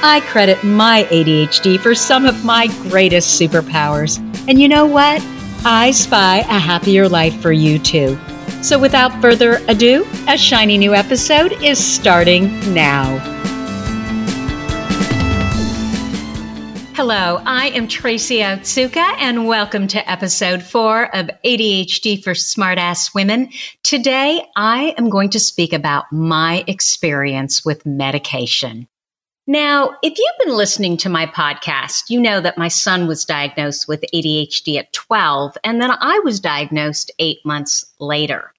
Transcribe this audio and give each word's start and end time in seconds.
I 0.00 0.20
credit 0.28 0.62
my 0.62 1.08
ADHD 1.10 1.80
for 1.80 1.92
some 1.92 2.24
of 2.24 2.44
my 2.44 2.68
greatest 2.88 3.40
superpowers. 3.40 4.18
And 4.48 4.60
you 4.60 4.68
know 4.68 4.86
what? 4.86 5.20
I 5.64 5.90
spy 5.90 6.38
a 6.38 6.58
happier 6.60 7.08
life 7.08 7.34
for 7.42 7.50
you 7.50 7.80
too. 7.80 8.16
So 8.62 8.78
without 8.78 9.20
further 9.20 9.60
ado, 9.66 10.06
a 10.28 10.38
shiny 10.38 10.78
new 10.78 10.94
episode 10.94 11.52
is 11.64 11.84
starting 11.84 12.44
now. 12.72 13.18
Hello, 16.94 17.42
I 17.44 17.70
am 17.70 17.88
Tracy 17.88 18.38
Otsuka, 18.38 19.16
and 19.18 19.48
welcome 19.48 19.88
to 19.88 20.08
episode 20.08 20.62
four 20.62 21.12
of 21.14 21.28
ADHD 21.44 22.22
for 22.22 22.34
Smartass 22.34 23.16
Women. 23.16 23.50
Today, 23.82 24.44
I 24.54 24.94
am 24.96 25.10
going 25.10 25.30
to 25.30 25.40
speak 25.40 25.72
about 25.72 26.04
my 26.12 26.62
experience 26.68 27.64
with 27.64 27.84
medication. 27.84 28.86
Now, 29.50 29.96
if 30.02 30.18
you've 30.18 30.46
been 30.46 30.58
listening 30.58 30.98
to 30.98 31.08
my 31.08 31.24
podcast, 31.24 32.10
you 32.10 32.20
know 32.20 32.38
that 32.42 32.58
my 32.58 32.68
son 32.68 33.06
was 33.06 33.24
diagnosed 33.24 33.88
with 33.88 34.04
ADHD 34.14 34.78
at 34.78 34.92
12, 34.92 35.56
and 35.64 35.80
then 35.80 35.90
I 35.90 36.20
was 36.22 36.38
diagnosed 36.38 37.10
eight 37.18 37.38
months 37.46 37.86
later. 37.98 38.52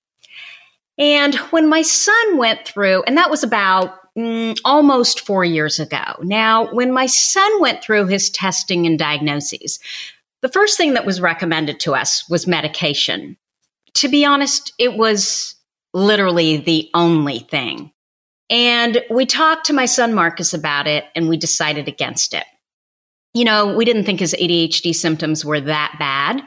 And 0.98 1.36
when 1.52 1.70
my 1.70 1.84
son 1.84 2.38
went 2.38 2.66
through, 2.66 3.04
and 3.04 3.16
that 3.18 3.30
was 3.30 3.44
about 3.44 4.00
mm, 4.18 4.60
almost 4.66 5.20
four 5.20 5.46
years 5.46 5.80
ago. 5.80 6.04
Now, 6.24 6.74
when 6.74 6.92
my 6.92 7.06
son 7.06 7.62
went 7.62 7.84
through 7.84 8.08
his 8.08 8.32
testing 8.32 8.88
and 8.88 8.98
diagnoses, 8.98 9.78
the 10.42 10.50
first 10.50 10.76
thing 10.76 10.96
that 10.96 11.06
was 11.06 11.22
recommended 11.22 11.80
to 11.82 11.94
us 11.94 12.28
was 12.32 12.48
medication. 12.48 13.38
To 13.94 14.10
be 14.10 14.26
honest, 14.26 14.74
it 14.80 14.98
was 14.98 15.54
literally 15.94 16.58
the 16.58 16.90
only 16.96 17.40
thing. 17.40 17.92
And 18.50 19.04
we 19.10 19.26
talked 19.26 19.66
to 19.68 19.74
my 19.74 19.86
son 19.86 20.14
Marcus 20.14 20.54
about 20.54 20.88
it 20.88 21.06
and 21.16 21.30
we 21.30 21.38
decided 21.38 21.88
against 21.88 22.34
it. 22.34 22.46
You 23.34 23.46
know, 23.46 23.76
we 23.76 23.86
didn't 23.86 24.06
think 24.06 24.20
his 24.20 24.36
ADHD 24.40 24.94
symptoms 24.94 25.46
were 25.46 25.62
that 25.62 25.96
bad. 26.00 26.42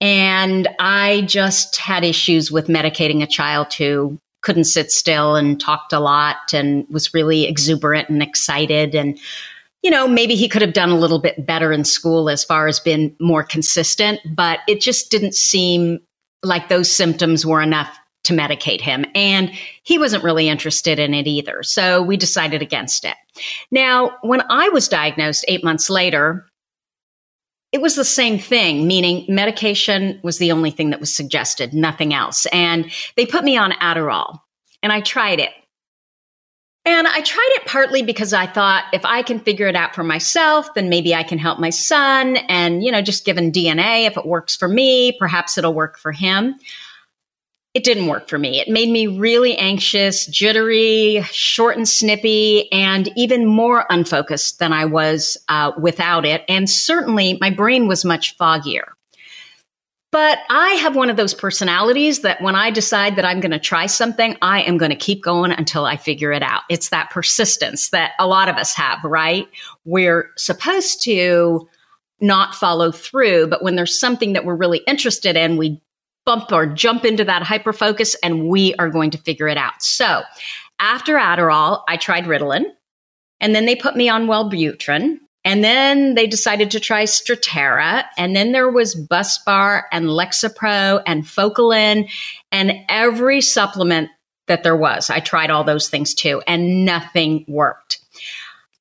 And 0.00 0.68
I 0.78 1.22
just 1.22 1.76
had 1.76 2.04
issues 2.04 2.50
with 2.50 2.68
medicating 2.68 3.22
a 3.22 3.26
child 3.26 3.72
who 3.72 4.18
couldn't 4.42 4.64
sit 4.64 4.90
still 4.90 5.36
and 5.36 5.60
talked 5.60 5.92
a 5.92 6.00
lot 6.00 6.52
and 6.52 6.86
was 6.88 7.12
really 7.12 7.44
exuberant 7.44 8.08
and 8.08 8.22
excited 8.22 8.94
and 8.94 9.18
you 9.82 9.90
know 9.90 10.08
maybe 10.08 10.34
he 10.34 10.48
could 10.48 10.62
have 10.62 10.72
done 10.72 10.88
a 10.88 10.98
little 10.98 11.18
bit 11.18 11.46
better 11.46 11.72
in 11.72 11.84
school 11.84 12.30
as 12.30 12.44
far 12.44 12.66
as 12.66 12.80
being 12.80 13.14
more 13.20 13.42
consistent 13.44 14.20
but 14.34 14.60
it 14.66 14.80
just 14.80 15.10
didn't 15.10 15.34
seem 15.34 16.00
like 16.42 16.68
those 16.68 16.94
symptoms 16.94 17.44
were 17.44 17.60
enough 17.60 17.98
to 18.22 18.34
medicate 18.34 18.80
him 18.80 19.04
and 19.14 19.50
he 19.82 19.98
wasn't 19.98 20.22
really 20.22 20.48
interested 20.48 20.98
in 20.98 21.14
it 21.14 21.26
either 21.26 21.62
so 21.62 22.02
we 22.02 22.16
decided 22.16 22.62
against 22.62 23.04
it 23.04 23.16
now 23.70 24.16
when 24.22 24.42
i 24.50 24.68
was 24.68 24.88
diagnosed 24.88 25.44
8 25.48 25.64
months 25.64 25.88
later 25.88 26.46
it 27.72 27.80
was 27.80 27.94
the 27.94 28.04
same 28.04 28.38
thing, 28.38 28.86
meaning 28.86 29.24
medication 29.28 30.18
was 30.22 30.38
the 30.38 30.50
only 30.50 30.70
thing 30.70 30.90
that 30.90 31.00
was 31.00 31.14
suggested, 31.14 31.72
nothing 31.72 32.12
else. 32.12 32.46
And 32.46 32.90
they 33.16 33.26
put 33.26 33.44
me 33.44 33.56
on 33.56 33.72
Adderall 33.72 34.40
and 34.82 34.92
I 34.92 35.00
tried 35.00 35.38
it. 35.38 35.50
And 36.84 37.06
I 37.06 37.20
tried 37.20 37.50
it 37.52 37.66
partly 37.66 38.02
because 38.02 38.32
I 38.32 38.46
thought 38.46 38.86
if 38.92 39.04
I 39.04 39.22
can 39.22 39.38
figure 39.38 39.68
it 39.68 39.76
out 39.76 39.94
for 39.94 40.02
myself, 40.02 40.72
then 40.74 40.88
maybe 40.88 41.14
I 41.14 41.22
can 41.22 41.38
help 41.38 41.60
my 41.60 41.70
son. 41.70 42.38
And, 42.48 42.82
you 42.82 42.90
know, 42.90 43.02
just 43.02 43.26
given 43.26 43.52
DNA, 43.52 44.06
if 44.06 44.16
it 44.16 44.26
works 44.26 44.56
for 44.56 44.66
me, 44.66 45.12
perhaps 45.18 45.58
it'll 45.58 45.74
work 45.74 45.98
for 45.98 46.10
him 46.10 46.56
it 47.72 47.84
didn't 47.84 48.08
work 48.08 48.28
for 48.28 48.38
me. 48.38 48.60
It 48.60 48.68
made 48.68 48.90
me 48.90 49.06
really 49.06 49.56
anxious, 49.56 50.26
jittery, 50.26 51.22
short 51.30 51.76
and 51.76 51.88
snippy, 51.88 52.70
and 52.72 53.08
even 53.16 53.46
more 53.46 53.86
unfocused 53.90 54.58
than 54.58 54.72
I 54.72 54.84
was 54.84 55.36
uh, 55.48 55.72
without 55.78 56.24
it. 56.24 56.44
And 56.48 56.68
certainly 56.68 57.38
my 57.40 57.50
brain 57.50 57.86
was 57.86 58.04
much 58.04 58.36
foggier. 58.36 58.84
But 60.12 60.38
I 60.50 60.70
have 60.70 60.96
one 60.96 61.08
of 61.08 61.16
those 61.16 61.34
personalities 61.34 62.22
that 62.22 62.42
when 62.42 62.56
I 62.56 62.72
decide 62.72 63.14
that 63.14 63.24
I'm 63.24 63.38
going 63.38 63.52
to 63.52 63.60
try 63.60 63.86
something, 63.86 64.36
I 64.42 64.62
am 64.62 64.76
going 64.76 64.90
to 64.90 64.96
keep 64.96 65.22
going 65.22 65.52
until 65.52 65.84
I 65.86 65.96
figure 65.96 66.32
it 66.32 66.42
out. 66.42 66.62
It's 66.68 66.88
that 66.88 67.10
persistence 67.10 67.90
that 67.90 68.14
a 68.18 68.26
lot 68.26 68.48
of 68.48 68.56
us 68.56 68.74
have, 68.74 69.04
right? 69.04 69.46
We're 69.84 70.30
supposed 70.36 71.04
to 71.04 71.68
not 72.20 72.56
follow 72.56 72.90
through, 72.90 73.46
but 73.46 73.62
when 73.62 73.76
there's 73.76 74.00
something 74.00 74.32
that 74.32 74.44
we're 74.44 74.56
really 74.56 74.82
interested 74.88 75.36
in, 75.36 75.56
we 75.56 75.80
bump 76.30 76.52
or 76.52 76.64
jump 76.64 77.04
into 77.04 77.24
that 77.24 77.42
hyper 77.42 77.72
focus 77.72 78.14
and 78.22 78.46
we 78.46 78.72
are 78.76 78.88
going 78.88 79.10
to 79.10 79.18
figure 79.18 79.48
it 79.48 79.56
out. 79.56 79.82
So 79.82 80.22
after 80.78 81.16
Adderall, 81.16 81.82
I 81.88 81.96
tried 81.96 82.26
Ritalin 82.26 82.66
and 83.40 83.52
then 83.52 83.66
they 83.66 83.74
put 83.74 83.96
me 83.96 84.08
on 84.08 84.26
Wellbutrin. 84.26 85.18
And 85.42 85.64
then 85.64 86.16
they 86.16 86.26
decided 86.26 86.70
to 86.72 86.80
try 86.80 87.04
Strattera. 87.04 88.04
And 88.18 88.36
then 88.36 88.52
there 88.52 88.70
was 88.70 88.94
Buspar 88.94 89.84
and 89.90 90.04
Lexapro 90.04 91.02
and 91.06 91.24
Focalin 91.24 92.10
and 92.52 92.72
every 92.90 93.40
supplement 93.40 94.10
that 94.48 94.62
there 94.62 94.76
was. 94.76 95.08
I 95.08 95.20
tried 95.20 95.50
all 95.50 95.64
those 95.64 95.88
things 95.88 96.12
too, 96.12 96.42
and 96.46 96.84
nothing 96.84 97.46
worked. 97.48 98.00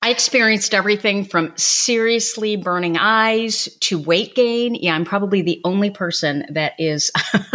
I 0.02 0.12
experienced 0.12 0.74
everything 0.74 1.26
from 1.26 1.52
seriously 1.58 2.56
burning 2.56 2.98
eyes 2.98 3.66
to 3.82 4.00
weight 4.00 4.34
gain. 4.34 4.76
Yeah, 4.76 4.96
I'm 4.96 5.04
probably 5.04 5.42
the 5.42 5.60
only 5.66 5.90
person 5.90 6.46
that 6.52 6.74
is 6.80 7.12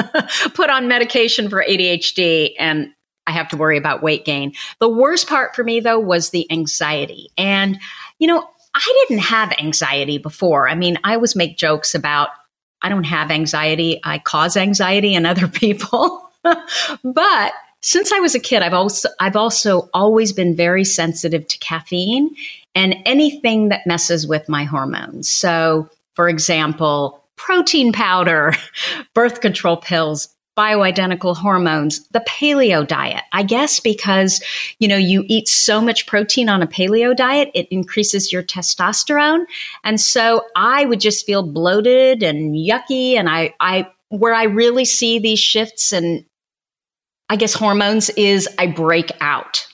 put 0.55 0.69
on 0.69 0.87
medication 0.87 1.49
for 1.49 1.65
ADHD 1.67 2.55
and 2.59 2.91
I 3.27 3.33
have 3.33 3.49
to 3.49 3.57
worry 3.57 3.79
about 3.79 4.03
weight 4.03 4.27
gain. 4.27 4.53
The 4.79 4.89
worst 4.89 5.27
part 5.27 5.57
for 5.57 5.65
me 5.65 5.81
though 5.81 5.99
was 5.99 6.31
the 6.31 6.51
anxiety. 6.53 7.31
And, 7.39 7.79
you 8.19 8.29
know, 8.29 8.47
I 8.75 9.05
didn't 9.09 9.23
have 9.23 9.53
anxiety 9.53 10.19
before. 10.19 10.69
I 10.69 10.75
mean, 10.75 10.99
I 11.03 11.15
always 11.15 11.35
make 11.35 11.57
jokes 11.57 11.95
about 11.95 12.29
I 12.83 12.91
don't 12.91 13.05
have 13.05 13.31
anxiety, 13.31 14.01
I 14.05 14.19
cause 14.19 14.59
anxiety 14.59 15.15
in 15.15 15.25
other 15.25 15.49
people. 15.49 16.31
but 16.43 17.53
since 17.85 18.13
I 18.13 18.19
was 18.19 18.35
a 18.35 18.41
kid, 18.41 18.63
I've 18.63 18.73
also 18.73 19.11
I've 19.21 19.37
also 19.37 19.91
always 19.93 20.33
been 20.33 20.57
very 20.57 20.85
sensitive 20.85 21.47
to 21.47 21.59
caffeine 21.59 22.35
and 22.75 22.97
anything 23.05 23.69
that 23.69 23.87
messes 23.87 24.27
with 24.27 24.49
my 24.49 24.65
hormones. 24.65 25.31
So, 25.31 25.91
for 26.15 26.31
example, 26.31 27.23
protein 27.37 27.93
powder, 27.93 28.55
birth 29.15 29.43
control 29.43 29.77
pills, 29.77 30.35
bioidentical 30.57 31.37
hormones, 31.37 32.09
the 32.09 32.25
paleo 32.27 32.89
diet. 32.89 33.23
I 33.35 33.43
guess 33.43 33.81
because, 33.81 34.43
you 34.79 34.89
know, 34.89 34.97
you 34.97 35.25
eat 35.27 35.47
so 35.47 35.83
much 35.83 36.07
protein 36.07 36.49
on 36.49 36.63
a 36.63 36.67
paleo 36.67 37.15
diet, 37.15 37.51
it 37.55 37.69
increases 37.71 38.33
your 38.33 38.43
testosterone. 38.43 39.45
And 39.85 40.01
so 40.01 40.41
I 40.57 40.87
would 40.87 41.01
just 41.01 41.27
feel 41.27 41.43
bloated 41.43 42.23
and 42.23 42.55
yucky 42.55 43.13
and 43.19 43.29
I 43.29 43.53
I 43.61 43.89
where 44.09 44.35
I 44.35 44.45
really 44.45 44.87
see 44.87 45.19
these 45.19 45.39
shifts 45.41 45.93
and 45.93 46.25
I 47.29 47.37
guess, 47.37 47.55
hormones 47.55 48.11
is 48.11 48.49
I 48.59 48.67
break 48.67 49.11
out. 49.21 49.67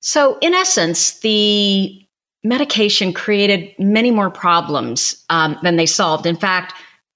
So, 0.00 0.38
in 0.40 0.54
essence, 0.54 1.18
the 1.20 2.04
medication 2.44 3.12
created 3.12 3.74
many 3.78 4.10
more 4.10 4.30
problems 4.30 5.24
um, 5.28 5.58
than 5.62 5.76
they 5.76 5.86
solved. 5.86 6.24
In 6.24 6.36
fact, 6.36 6.72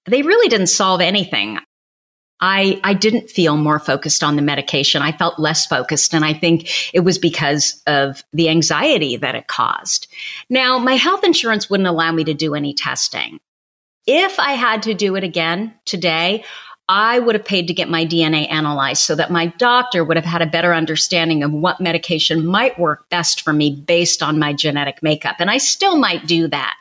they 0.06 0.22
really 0.22 0.48
didn't 0.48 0.66
solve 0.66 1.00
anything. 1.00 1.58
I, 2.40 2.80
I 2.82 2.92
didn't 2.94 3.30
feel 3.30 3.56
more 3.56 3.78
focused 3.78 4.24
on 4.24 4.34
the 4.34 4.42
medication. 4.42 5.00
I 5.00 5.12
felt 5.12 5.38
less 5.38 5.64
focused. 5.64 6.12
And 6.12 6.24
I 6.24 6.34
think 6.34 6.92
it 6.92 7.00
was 7.00 7.16
because 7.16 7.80
of 7.86 8.24
the 8.32 8.48
anxiety 8.48 9.16
that 9.16 9.36
it 9.36 9.46
caused. 9.46 10.08
Now, 10.50 10.76
my 10.78 10.94
health 10.94 11.22
insurance 11.22 11.70
wouldn't 11.70 11.88
allow 11.88 12.10
me 12.10 12.24
to 12.24 12.34
do 12.34 12.56
any 12.56 12.74
testing. 12.74 13.38
if 14.06 14.38
I 14.38 14.52
had 14.52 14.82
to 14.82 14.94
do 14.94 15.14
it 15.16 15.24
again 15.24 15.74
today, 15.84 16.44
I 16.88 17.19
would 17.19 17.34
have 17.34 17.44
paid 17.44 17.69
to 17.69 17.75
get 17.75 17.88
my 17.88 18.05
DNA 18.05 18.50
analyzed 18.50 19.02
so 19.02 19.14
that 19.14 19.31
my 19.31 19.46
doctor 19.46 20.05
would 20.05 20.17
have 20.17 20.26
had 20.26 20.43
a 20.43 20.46
better 20.46 20.75
understanding 20.75 21.43
of 21.43 21.52
what 21.52 21.81
medication 21.81 22.44
might 22.44 22.79
work 22.79 23.08
best 23.08 23.40
for 23.40 23.52
me 23.52 23.75
based 23.75 24.23
on 24.23 24.38
my 24.38 24.52
genetic 24.52 25.02
makeup. 25.02 25.37
And 25.38 25.50
I 25.50 25.58
still 25.58 25.96
might 25.96 26.26
do 26.26 26.49
that. 26.49 26.75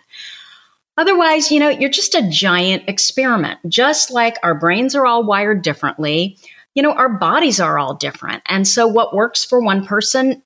Otherwise, 0.97 1.51
you 1.51 1.59
know, 1.59 1.69
you're 1.69 1.89
just 1.89 2.15
a 2.15 2.27
giant 2.29 2.83
experiment. 2.87 3.59
Just 3.67 4.11
like 4.11 4.37
our 4.43 4.55
brains 4.55 4.95
are 4.95 5.05
all 5.05 5.23
wired 5.23 5.61
differently, 5.61 6.37
you 6.75 6.83
know, 6.83 6.93
our 6.93 7.09
bodies 7.09 7.59
are 7.59 7.77
all 7.77 7.95
different. 7.95 8.43
And 8.47 8.67
so 8.67 8.87
what 8.87 9.15
works 9.15 9.43
for 9.43 9.61
one 9.61 9.85
person 9.85 10.43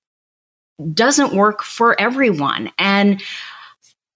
doesn't 0.94 1.34
work 1.34 1.64
for 1.64 2.00
everyone. 2.00 2.72
And 2.78 3.22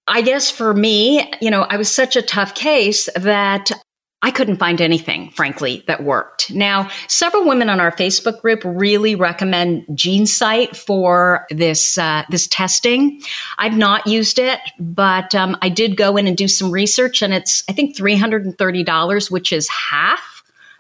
I 0.08 0.22
guess 0.22 0.52
for 0.52 0.74
me, 0.74 1.32
you 1.42 1.52
know, 1.52 1.62
I 1.64 1.78
was 1.78 1.90
such 1.90 2.16
a 2.16 2.22
tough 2.22 2.56
case 2.56 3.10
that 3.16 3.72
I 4.21 4.31
couldn't 4.31 4.57
find 4.57 4.81
anything, 4.81 5.30
frankly, 5.31 5.83
that 5.88 6.04
worked. 6.04 6.51
Now, 6.51 6.89
several 7.07 7.45
women 7.45 7.69
on 7.69 7.80
our 7.80 7.92
Facebook 7.92 8.42
group 8.42 8.62
really 8.66 9.16
recommend 9.16 9.86
GeneSight 9.92 10.75
for 10.75 11.48
this 11.50 11.98
uh, 11.98 12.24
this 12.30 12.45
testing. 12.48 13.21
I've 13.57 13.77
not 13.77 14.07
used 14.07 14.38
it, 14.38 14.60
but 14.77 15.33
um, 15.33 15.57
I 15.62 15.69
did 15.69 15.95
go 15.95 16.18
in 16.18 16.27
and 16.27 16.36
do 16.36 16.50
some 16.50 16.69
research, 16.69 17.21
and 17.21 17.33
it's 17.33 17.63
I 17.69 17.71
think 17.71 17.95
three 17.95 18.18
hundred 18.18 18.44
and 18.45 18.57
thirty 18.57 18.83
dollars, 18.83 19.31
which 19.31 19.54
is 19.54 19.69
half 19.69 20.29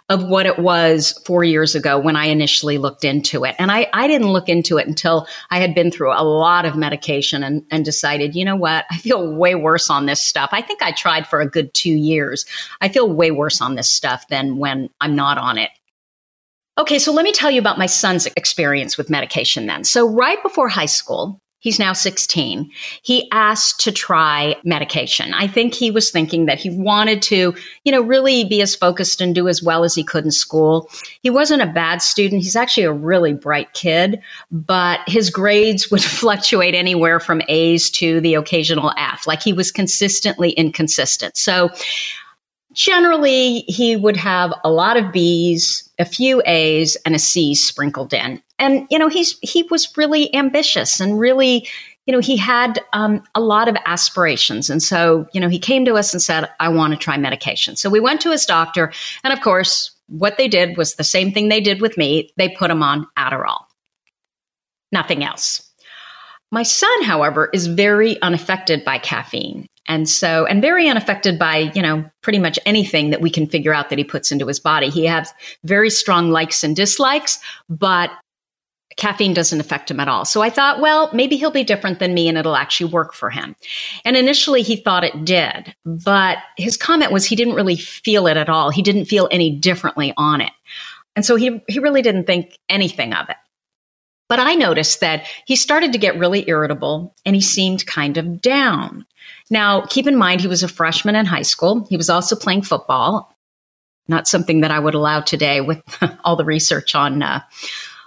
of 0.09 0.23
what 0.23 0.47
it 0.47 0.57
was 0.57 1.11
four 1.25 1.43
years 1.43 1.75
ago 1.75 1.99
when 1.99 2.15
I 2.15 2.25
initially 2.25 2.79
looked 2.79 3.05
into 3.05 3.45
it. 3.45 3.55
And 3.59 3.71
I, 3.71 3.87
I 3.93 4.07
didn't 4.07 4.33
look 4.33 4.49
into 4.49 4.77
it 4.77 4.87
until 4.87 5.27
I 5.51 5.59
had 5.59 5.75
been 5.75 5.91
through 5.91 6.11
a 6.11 6.23
lot 6.23 6.65
of 6.65 6.75
medication 6.75 7.43
and, 7.43 7.63
and 7.69 7.85
decided, 7.85 8.35
you 8.35 8.43
know 8.43 8.55
what, 8.55 8.85
I 8.89 8.97
feel 8.97 9.31
way 9.35 9.53
worse 9.53 9.89
on 9.89 10.07
this 10.07 10.21
stuff. 10.21 10.49
I 10.51 10.61
think 10.61 10.81
I 10.81 10.91
tried 10.91 11.27
for 11.27 11.39
a 11.39 11.49
good 11.49 11.73
two 11.75 11.93
years. 11.93 12.45
I 12.81 12.89
feel 12.89 13.11
way 13.11 13.29
worse 13.29 13.61
on 13.61 13.75
this 13.75 13.89
stuff 13.89 14.27
than 14.29 14.57
when 14.57 14.89
I'm 14.99 15.15
not 15.15 15.37
on 15.37 15.59
it. 15.59 15.69
Okay, 16.79 16.97
so 16.97 17.11
let 17.11 17.23
me 17.23 17.31
tell 17.31 17.51
you 17.51 17.59
about 17.59 17.77
my 17.77 17.85
son's 17.85 18.25
experience 18.37 18.97
with 18.97 19.09
medication 19.09 19.65
then. 19.65 19.83
So, 19.83 20.07
right 20.07 20.41
before 20.41 20.69
high 20.69 20.85
school, 20.85 21.41
He's 21.61 21.77
now 21.77 21.91
16. 21.91 22.71
He 23.01 23.29
asked 23.31 23.81
to 23.81 23.91
try 23.91 24.55
medication. 24.63 25.33
I 25.33 25.45
think 25.45 25.73
he 25.73 25.91
was 25.91 26.09
thinking 26.09 26.45
that 26.45 26.57
he 26.57 26.69
wanted 26.69 27.21
to, 27.23 27.53
you 27.83 27.91
know, 27.91 28.01
really 28.01 28.45
be 28.45 28.61
as 28.61 28.75
focused 28.75 29.19
and 29.19 29.35
do 29.35 29.49
as 29.49 29.61
well 29.61 29.83
as 29.83 29.93
he 29.93 30.03
could 30.03 30.23
in 30.23 30.31
school. 30.31 30.89
He 31.21 31.29
wasn't 31.29 31.61
a 31.61 31.67
bad 31.67 32.01
student. 32.01 32.43
He's 32.43 32.55
actually 32.55 32.83
a 32.83 32.93
really 32.93 33.33
bright 33.33 33.73
kid, 33.73 34.21
but 34.51 35.01
his 35.05 35.29
grades 35.29 35.91
would 35.91 36.03
fluctuate 36.19 36.75
anywhere 36.75 37.19
from 37.19 37.41
A's 37.49 37.89
to 37.91 38.21
the 38.21 38.35
occasional 38.35 38.93
F. 38.97 39.27
Like 39.27 39.43
he 39.43 39.51
was 39.51 39.69
consistently 39.69 40.51
inconsistent. 40.51 41.35
So 41.35 41.69
generally 42.73 43.61
he 43.61 43.95
would 43.95 44.17
have 44.17 44.53
a 44.63 44.71
lot 44.71 44.97
of 44.97 45.11
B's, 45.11 45.89
a 45.99 46.05
few 46.05 46.41
A's, 46.45 46.95
and 47.05 47.15
a 47.15 47.19
C 47.19 47.55
sprinkled 47.55 48.13
in. 48.13 48.41
And 48.57 48.87
you 48.89 48.99
know, 48.99 49.07
he's 49.07 49.37
he 49.41 49.63
was 49.63 49.95
really 49.97 50.33
ambitious 50.35 50.99
and 50.99 51.19
really, 51.19 51.67
you 52.05 52.13
know, 52.13 52.19
he 52.19 52.37
had 52.37 52.83
um, 52.93 53.23
a 53.35 53.39
lot 53.39 53.67
of 53.67 53.75
aspirations. 53.85 54.69
And 54.69 54.81
so, 54.83 55.27
you 55.33 55.39
know, 55.39 55.49
he 55.49 55.59
came 55.59 55.85
to 55.85 55.95
us 55.95 56.13
and 56.13 56.21
said, 56.21 56.49
"I 56.59 56.69
want 56.69 56.93
to 56.93 56.99
try 56.99 57.17
medication." 57.17 57.75
So 57.75 57.89
we 57.89 57.99
went 57.99 58.21
to 58.21 58.31
his 58.31 58.45
doctor, 58.45 58.91
and 59.23 59.33
of 59.33 59.41
course, 59.41 59.91
what 60.07 60.37
they 60.37 60.47
did 60.47 60.77
was 60.77 60.95
the 60.95 61.03
same 61.03 61.31
thing 61.31 61.49
they 61.49 61.61
did 61.61 61.81
with 61.81 61.97
me. 61.97 62.31
They 62.37 62.49
put 62.49 62.71
him 62.71 62.83
on 62.83 63.07
Adderall. 63.17 63.65
Nothing 64.91 65.23
else. 65.23 65.61
My 66.51 66.63
son, 66.63 67.03
however, 67.03 67.49
is 67.53 67.67
very 67.67 68.19
unaffected 68.23 68.83
by 68.83 68.97
caffeine. 68.97 69.67
And 69.89 70.07
so, 70.07 70.45
and 70.45 70.61
very 70.61 70.87
unaffected 70.87 71.39
by, 71.39 71.71
you 71.73 71.81
know, 71.81 72.09
pretty 72.21 72.37
much 72.37 72.59
anything 72.65 73.09
that 73.09 73.21
we 73.21 73.31
can 73.31 73.47
figure 73.47 73.73
out 73.73 73.89
that 73.89 73.97
he 73.97 74.03
puts 74.03 74.31
into 74.31 74.45
his 74.45 74.59
body. 74.59 74.89
He 74.89 75.05
has 75.05 75.33
very 75.63 75.89
strong 75.89 76.29
likes 76.29 76.63
and 76.63 76.75
dislikes, 76.75 77.39
but 77.67 78.11
caffeine 78.97 79.33
doesn't 79.33 79.59
affect 79.59 79.89
him 79.89 79.99
at 79.99 80.07
all. 80.07 80.25
So 80.25 80.41
I 80.41 80.51
thought, 80.51 80.79
well, 80.79 81.09
maybe 81.11 81.37
he'll 81.37 81.51
be 81.51 81.63
different 81.63 81.99
than 81.99 82.13
me 82.13 82.27
and 82.27 82.37
it'll 82.37 82.55
actually 82.55 82.91
work 82.91 83.13
for 83.13 83.31
him. 83.31 83.55
And 84.05 84.15
initially 84.15 84.61
he 84.61 84.75
thought 84.75 85.03
it 85.03 85.25
did, 85.25 85.73
but 85.85 86.37
his 86.57 86.77
comment 86.77 87.11
was 87.11 87.25
he 87.25 87.35
didn't 87.35 87.55
really 87.55 87.77
feel 87.77 88.27
it 88.27 88.37
at 88.37 88.49
all. 88.49 88.69
He 88.69 88.83
didn't 88.83 89.05
feel 89.05 89.27
any 89.31 89.57
differently 89.57 90.13
on 90.17 90.41
it. 90.41 90.51
And 91.15 91.25
so 91.25 91.35
he, 91.35 91.63
he 91.67 91.79
really 91.79 92.01
didn't 92.01 92.25
think 92.25 92.59
anything 92.69 93.13
of 93.13 93.29
it. 93.29 93.37
But 94.29 94.39
I 94.39 94.53
noticed 94.53 95.01
that 95.01 95.25
he 95.45 95.55
started 95.55 95.91
to 95.91 95.97
get 95.97 96.17
really 96.17 96.47
irritable 96.47 97.15
and 97.25 97.35
he 97.35 97.41
seemed 97.41 97.85
kind 97.85 98.17
of 98.17 98.41
down. 98.41 99.05
Now, 99.49 99.81
keep 99.81 100.07
in 100.07 100.15
mind, 100.15 100.39
he 100.39 100.47
was 100.47 100.63
a 100.63 100.67
freshman 100.67 101.15
in 101.15 101.25
high 101.25 101.41
school. 101.41 101.87
He 101.89 101.97
was 101.97 102.09
also 102.09 102.35
playing 102.35 102.61
football, 102.61 103.35
not 104.07 104.27
something 104.27 104.61
that 104.61 104.71
I 104.71 104.79
would 104.79 104.93
allow 104.93 105.21
today 105.21 105.61
with 105.61 105.81
all 106.23 106.35
the 106.35 106.45
research 106.45 106.93
on, 106.93 107.23
uh, 107.23 107.41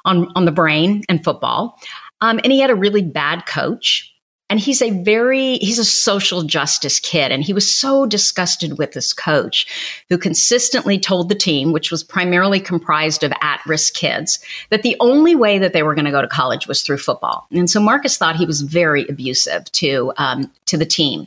on, 0.05 0.31
on 0.37 0.45
the 0.45 0.53
brain 0.53 1.03
and 1.09 1.23
football. 1.23 1.79
Um, 2.21 2.39
and 2.45 2.53
he 2.53 2.61
had 2.61 2.71
a 2.71 2.77
really 2.77 3.03
bad 3.03 3.45
coach 3.45 4.12
and 4.53 4.61
he's 4.61 4.83
a 4.83 4.91
very 5.03 5.57
he's 5.57 5.79
a 5.79 5.85
social 5.85 6.43
justice 6.43 7.01
kid 7.01 7.33
and 7.33 7.43
he 7.43 7.55
was 7.55 7.75
so 7.75 8.05
disgusted 8.05 8.77
with 8.77 8.93
this 8.93 9.15
coach 9.15 9.67
who 10.11 10.19
consistently 10.19 10.99
told 10.99 11.31
the 11.31 11.35
team 11.35 11.73
which 11.73 11.91
was 11.91 12.05
primarily 12.05 12.61
comprised 12.61 13.25
of 13.25 13.33
at-risk 13.41 13.95
kids 13.95 14.39
that 14.69 14.83
the 14.83 14.95
only 15.01 15.35
way 15.35 15.59
that 15.59 15.73
they 15.73 15.83
were 15.83 15.95
going 15.95 16.05
to 16.05 16.11
go 16.11 16.21
to 16.21 16.29
college 16.29 16.69
was 16.69 16.83
through 16.83 16.99
football 16.99 17.47
and 17.51 17.71
so 17.71 17.81
marcus 17.81 18.19
thought 18.19 18.37
he 18.37 18.45
was 18.45 18.61
very 18.61 19.07
abusive 19.09 19.65
to 19.73 20.13
um, 20.19 20.51
to 20.67 20.77
the 20.77 20.85
team 20.85 21.27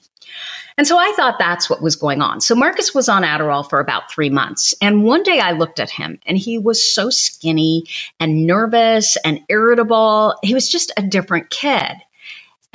and 0.77 0.85
so 0.85 0.97
I 0.97 1.13
thought 1.15 1.39
that's 1.39 1.69
what 1.69 1.81
was 1.81 1.95
going 1.95 2.21
on. 2.21 2.41
So 2.41 2.53
Marcus 2.53 2.93
was 2.93 3.07
on 3.07 3.23
Adderall 3.23 3.69
for 3.69 3.79
about 3.79 4.11
three 4.11 4.29
months. 4.29 4.75
And 4.81 5.05
one 5.05 5.23
day 5.23 5.39
I 5.39 5.53
looked 5.53 5.79
at 5.79 5.89
him 5.89 6.19
and 6.25 6.37
he 6.37 6.57
was 6.57 6.83
so 6.83 7.09
skinny 7.09 7.85
and 8.19 8.45
nervous 8.45 9.15
and 9.23 9.39
irritable. 9.47 10.35
He 10.43 10.53
was 10.53 10.69
just 10.69 10.91
a 10.97 11.01
different 11.01 11.49
kid. 11.49 11.93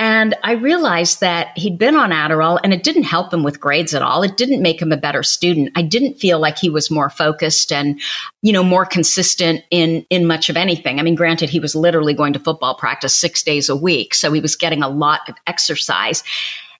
And 0.01 0.35
I 0.43 0.53
realized 0.53 1.21
that 1.21 1.57
he'd 1.59 1.77
been 1.77 1.95
on 1.95 2.09
Adderall 2.11 2.59
and 2.65 2.73
it 2.73 2.83
didn't 2.83 3.03
help 3.03 3.35
him 3.35 3.43
with 3.43 3.61
grades 3.61 3.93
at 3.93 4.01
all. 4.01 4.23
It 4.23 4.39
didn't 4.39 4.63
make 4.63 4.81
him 4.81 4.93
a 4.93 4.97
better 4.97 5.23
student. 5.23 5.73
I 5.77 5.83
didn't 5.83 6.15
feel 6.15 6.39
like 6.39 6.59
he 6.59 6.71
was 6.71 6.91
more 6.91 7.11
focused 7.11 7.71
and, 7.71 8.01
you 8.41 8.51
know, 8.51 8.63
more 8.63 8.87
consistent 8.87 9.63
in, 9.71 10.07
in 10.09 10.27
much 10.27 10.49
of 10.49 10.57
anything. 10.57 10.99
I 10.99 11.03
mean, 11.03 11.17
granted, 11.17 11.51
he 11.51 11.61
was 11.61 11.77
literally 11.77 12.15
going 12.15 12.33
to 12.33 12.39
football 12.39 12.75
practice 12.75 13.15
six 13.15 13.43
days 13.43 13.69
a 13.69 13.77
week. 13.77 14.15
So 14.15 14.33
he 14.33 14.41
was 14.41 14.57
getting 14.57 14.83
a 14.83 14.89
lot 14.89 15.21
of 15.29 15.35
exercise. 15.47 16.25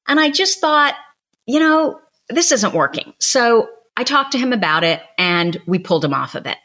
And 0.09 0.19
I 0.19 0.31
just 0.31 0.59
thought, 0.59 0.95
you 1.45 1.61
know, 1.61 2.01
this 2.31 2.53
isn't 2.53 2.73
working. 2.73 3.13
So 3.19 3.69
I 3.99 4.05
talked 4.05 4.33
to 4.33 4.39
him 4.39 4.55
about 4.55 4.83
it 4.83 5.03
and 5.19 5.61
we 5.67 5.79
pulled 5.79 6.07
him 6.07 6.15
off 6.15 6.35
of 6.35 6.47
it. 6.47 6.57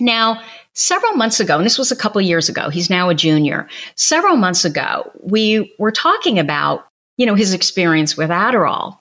Now, 0.00 0.42
several 0.74 1.12
months 1.12 1.40
ago, 1.40 1.56
and 1.56 1.66
this 1.66 1.78
was 1.78 1.92
a 1.92 1.96
couple 1.96 2.20
years 2.20 2.48
ago, 2.48 2.70
he's 2.70 2.90
now 2.90 3.08
a 3.08 3.14
junior. 3.14 3.68
Several 3.96 4.36
months 4.36 4.64
ago, 4.64 5.10
we 5.22 5.74
were 5.78 5.92
talking 5.92 6.38
about, 6.38 6.86
you 7.16 7.26
know, 7.26 7.34
his 7.34 7.52
experience 7.52 8.16
with 8.16 8.30
Adderall. 8.30 8.96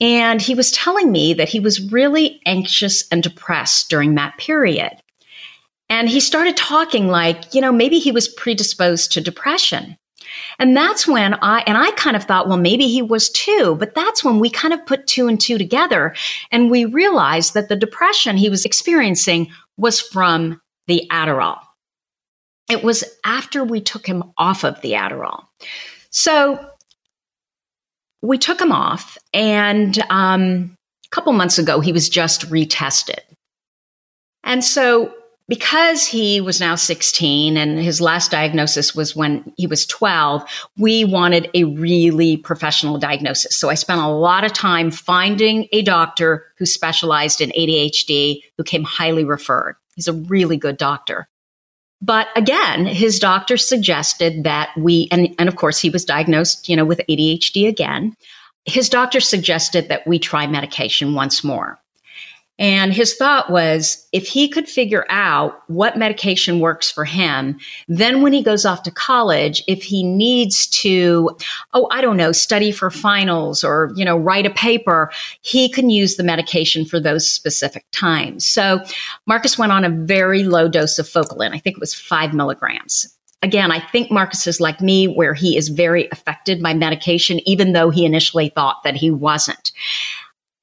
And 0.00 0.42
he 0.42 0.54
was 0.54 0.70
telling 0.70 1.10
me 1.10 1.34
that 1.34 1.48
he 1.48 1.60
was 1.60 1.90
really 1.90 2.40
anxious 2.46 3.08
and 3.10 3.22
depressed 3.22 3.88
during 3.88 4.14
that 4.14 4.36
period. 4.38 4.92
And 5.88 6.08
he 6.08 6.20
started 6.20 6.56
talking 6.56 7.08
like, 7.08 7.54
you 7.54 7.60
know, 7.60 7.72
maybe 7.72 7.98
he 7.98 8.12
was 8.12 8.28
predisposed 8.28 9.12
to 9.12 9.20
depression. 9.20 9.96
And 10.58 10.76
that's 10.76 11.06
when 11.06 11.34
I, 11.34 11.60
and 11.66 11.76
I 11.76 11.90
kind 11.92 12.16
of 12.16 12.24
thought, 12.24 12.48
well, 12.48 12.56
maybe 12.56 12.88
he 12.88 13.02
was 13.02 13.30
too, 13.30 13.76
but 13.78 13.94
that's 13.94 14.24
when 14.24 14.38
we 14.38 14.50
kind 14.50 14.74
of 14.74 14.84
put 14.86 15.06
two 15.06 15.28
and 15.28 15.40
two 15.40 15.58
together 15.58 16.14
and 16.50 16.70
we 16.70 16.84
realized 16.84 17.54
that 17.54 17.68
the 17.68 17.76
depression 17.76 18.36
he 18.36 18.48
was 18.48 18.64
experiencing 18.64 19.50
was 19.76 20.00
from 20.00 20.60
the 20.86 21.06
Adderall. 21.10 21.58
It 22.70 22.82
was 22.82 23.04
after 23.24 23.64
we 23.64 23.80
took 23.80 24.06
him 24.06 24.22
off 24.38 24.64
of 24.64 24.80
the 24.80 24.92
Adderall. 24.92 25.44
So 26.10 26.70
we 28.22 28.38
took 28.38 28.60
him 28.60 28.72
off, 28.72 29.18
and 29.34 29.98
um, 30.08 30.76
a 31.04 31.08
couple 31.10 31.32
months 31.34 31.58
ago, 31.58 31.80
he 31.80 31.92
was 31.92 32.08
just 32.08 32.48
retested. 32.48 33.20
And 34.44 34.64
so, 34.64 35.14
because 35.48 36.06
he 36.06 36.40
was 36.40 36.60
now 36.60 36.74
16 36.74 37.56
and 37.56 37.78
his 37.78 38.00
last 38.00 38.30
diagnosis 38.30 38.94
was 38.94 39.14
when 39.14 39.52
he 39.56 39.66
was 39.66 39.84
12, 39.86 40.42
we 40.78 41.04
wanted 41.04 41.50
a 41.54 41.64
really 41.64 42.36
professional 42.38 42.98
diagnosis. 42.98 43.58
So 43.58 43.68
I 43.68 43.74
spent 43.74 44.00
a 44.00 44.08
lot 44.08 44.44
of 44.44 44.52
time 44.52 44.90
finding 44.90 45.68
a 45.72 45.82
doctor 45.82 46.46
who 46.56 46.64
specialized 46.64 47.40
in 47.40 47.50
ADHD, 47.50 48.40
who 48.56 48.64
came 48.64 48.84
highly 48.84 49.24
referred. 49.24 49.76
He's 49.94 50.08
a 50.08 50.14
really 50.14 50.56
good 50.56 50.78
doctor. 50.78 51.28
But 52.00 52.28
again, 52.36 52.86
his 52.86 53.18
doctor 53.18 53.56
suggested 53.56 54.44
that 54.44 54.70
we, 54.76 55.08
and, 55.10 55.34
and 55.38 55.48
of 55.48 55.56
course, 55.56 55.78
he 55.78 55.90
was 55.90 56.04
diagnosed, 56.04 56.68
you 56.68 56.76
know, 56.76 56.84
with 56.84 57.00
ADHD 57.08 57.68
again. 57.68 58.14
His 58.66 58.88
doctor 58.88 59.20
suggested 59.20 59.88
that 59.88 60.06
we 60.06 60.18
try 60.18 60.46
medication 60.46 61.14
once 61.14 61.44
more. 61.44 61.78
And 62.58 62.92
his 62.92 63.14
thought 63.16 63.50
was 63.50 64.06
if 64.12 64.28
he 64.28 64.48
could 64.48 64.68
figure 64.68 65.04
out 65.08 65.62
what 65.68 65.98
medication 65.98 66.60
works 66.60 66.88
for 66.88 67.04
him, 67.04 67.58
then 67.88 68.22
when 68.22 68.32
he 68.32 68.44
goes 68.44 68.64
off 68.64 68.84
to 68.84 68.92
college, 68.92 69.62
if 69.66 69.82
he 69.82 70.04
needs 70.04 70.68
to, 70.68 71.36
oh, 71.72 71.88
I 71.90 72.00
don't 72.00 72.16
know, 72.16 72.30
study 72.30 72.70
for 72.70 72.90
finals 72.90 73.64
or, 73.64 73.92
you 73.96 74.04
know, 74.04 74.16
write 74.16 74.46
a 74.46 74.50
paper, 74.50 75.10
he 75.40 75.68
can 75.68 75.90
use 75.90 76.14
the 76.14 76.22
medication 76.22 76.84
for 76.84 77.00
those 77.00 77.28
specific 77.28 77.84
times. 77.90 78.46
So 78.46 78.84
Marcus 79.26 79.58
went 79.58 79.72
on 79.72 79.84
a 79.84 79.90
very 79.90 80.44
low 80.44 80.68
dose 80.68 80.98
of 81.00 81.06
Focalin. 81.06 81.54
I 81.54 81.58
think 81.58 81.76
it 81.76 81.80
was 81.80 81.94
five 81.94 82.32
milligrams 82.32 83.14
again, 83.42 83.70
I 83.70 83.78
think 83.78 84.10
Marcus 84.10 84.46
is 84.46 84.58
like 84.58 84.80
me, 84.80 85.06
where 85.06 85.34
he 85.34 85.56
is 85.56 85.68
very 85.68 86.08
affected 86.10 86.62
by 86.62 86.72
medication, 86.72 87.46
even 87.46 87.74
though 87.74 87.90
he 87.90 88.06
initially 88.06 88.48
thought 88.48 88.82
that 88.84 88.96
he 88.96 89.10
wasn't. 89.10 89.70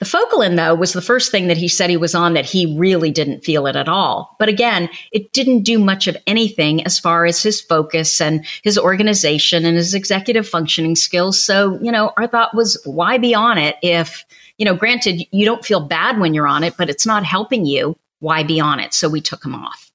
The 0.02 0.08
Focalin, 0.08 0.56
though, 0.56 0.74
was 0.74 0.94
the 0.94 1.02
first 1.02 1.30
thing 1.30 1.46
that 1.46 1.58
he 1.58 1.68
said 1.68 1.92
he 1.92 1.96
was 1.96 2.16
on 2.16 2.34
that 2.34 2.44
he 2.44 2.76
really 2.76 3.12
didn't 3.12 3.46
feel 3.46 3.68
it 3.68 3.76
at 3.76 3.88
all. 3.88 4.36
But 4.40 4.50
again, 4.50 4.90
it 5.12 5.32
didn't 5.32 5.62
do 5.62 5.78
much 5.78 6.08
of 6.08 6.18
anything 6.26 6.84
as 6.88 6.98
far 6.98 7.28
as 7.28 7.44
his 7.44 7.62
focus 7.62 8.20
and 8.20 8.44
his 8.64 8.80
organization 8.80 9.64
and 9.64 9.78
his 9.78 9.94
executive 9.94 10.50
functioning 10.50 10.96
skills. 10.96 11.40
So, 11.40 11.78
you 11.84 11.92
know, 11.92 12.14
our 12.18 12.26
thought 12.26 12.56
was, 12.56 12.82
why 12.84 13.20
be 13.20 13.36
on 13.36 13.60
it 13.60 13.76
if, 13.84 14.26
you 14.58 14.66
know, 14.66 14.74
granted, 14.74 15.22
you 15.30 15.46
don't 15.46 15.64
feel 15.64 15.86
bad 15.86 16.20
when 16.20 16.34
you're 16.34 16.48
on 16.48 16.64
it, 16.64 16.78
but 16.78 16.90
it's 16.90 17.06
not 17.06 17.24
helping 17.24 17.68
you. 17.68 17.96
Why 18.22 18.42
be 18.42 18.60
on 18.60 18.80
it? 18.80 18.96
So 18.96 19.08
we 19.08 19.22
took 19.22 19.46
him 19.46 19.54
off. 19.54 19.92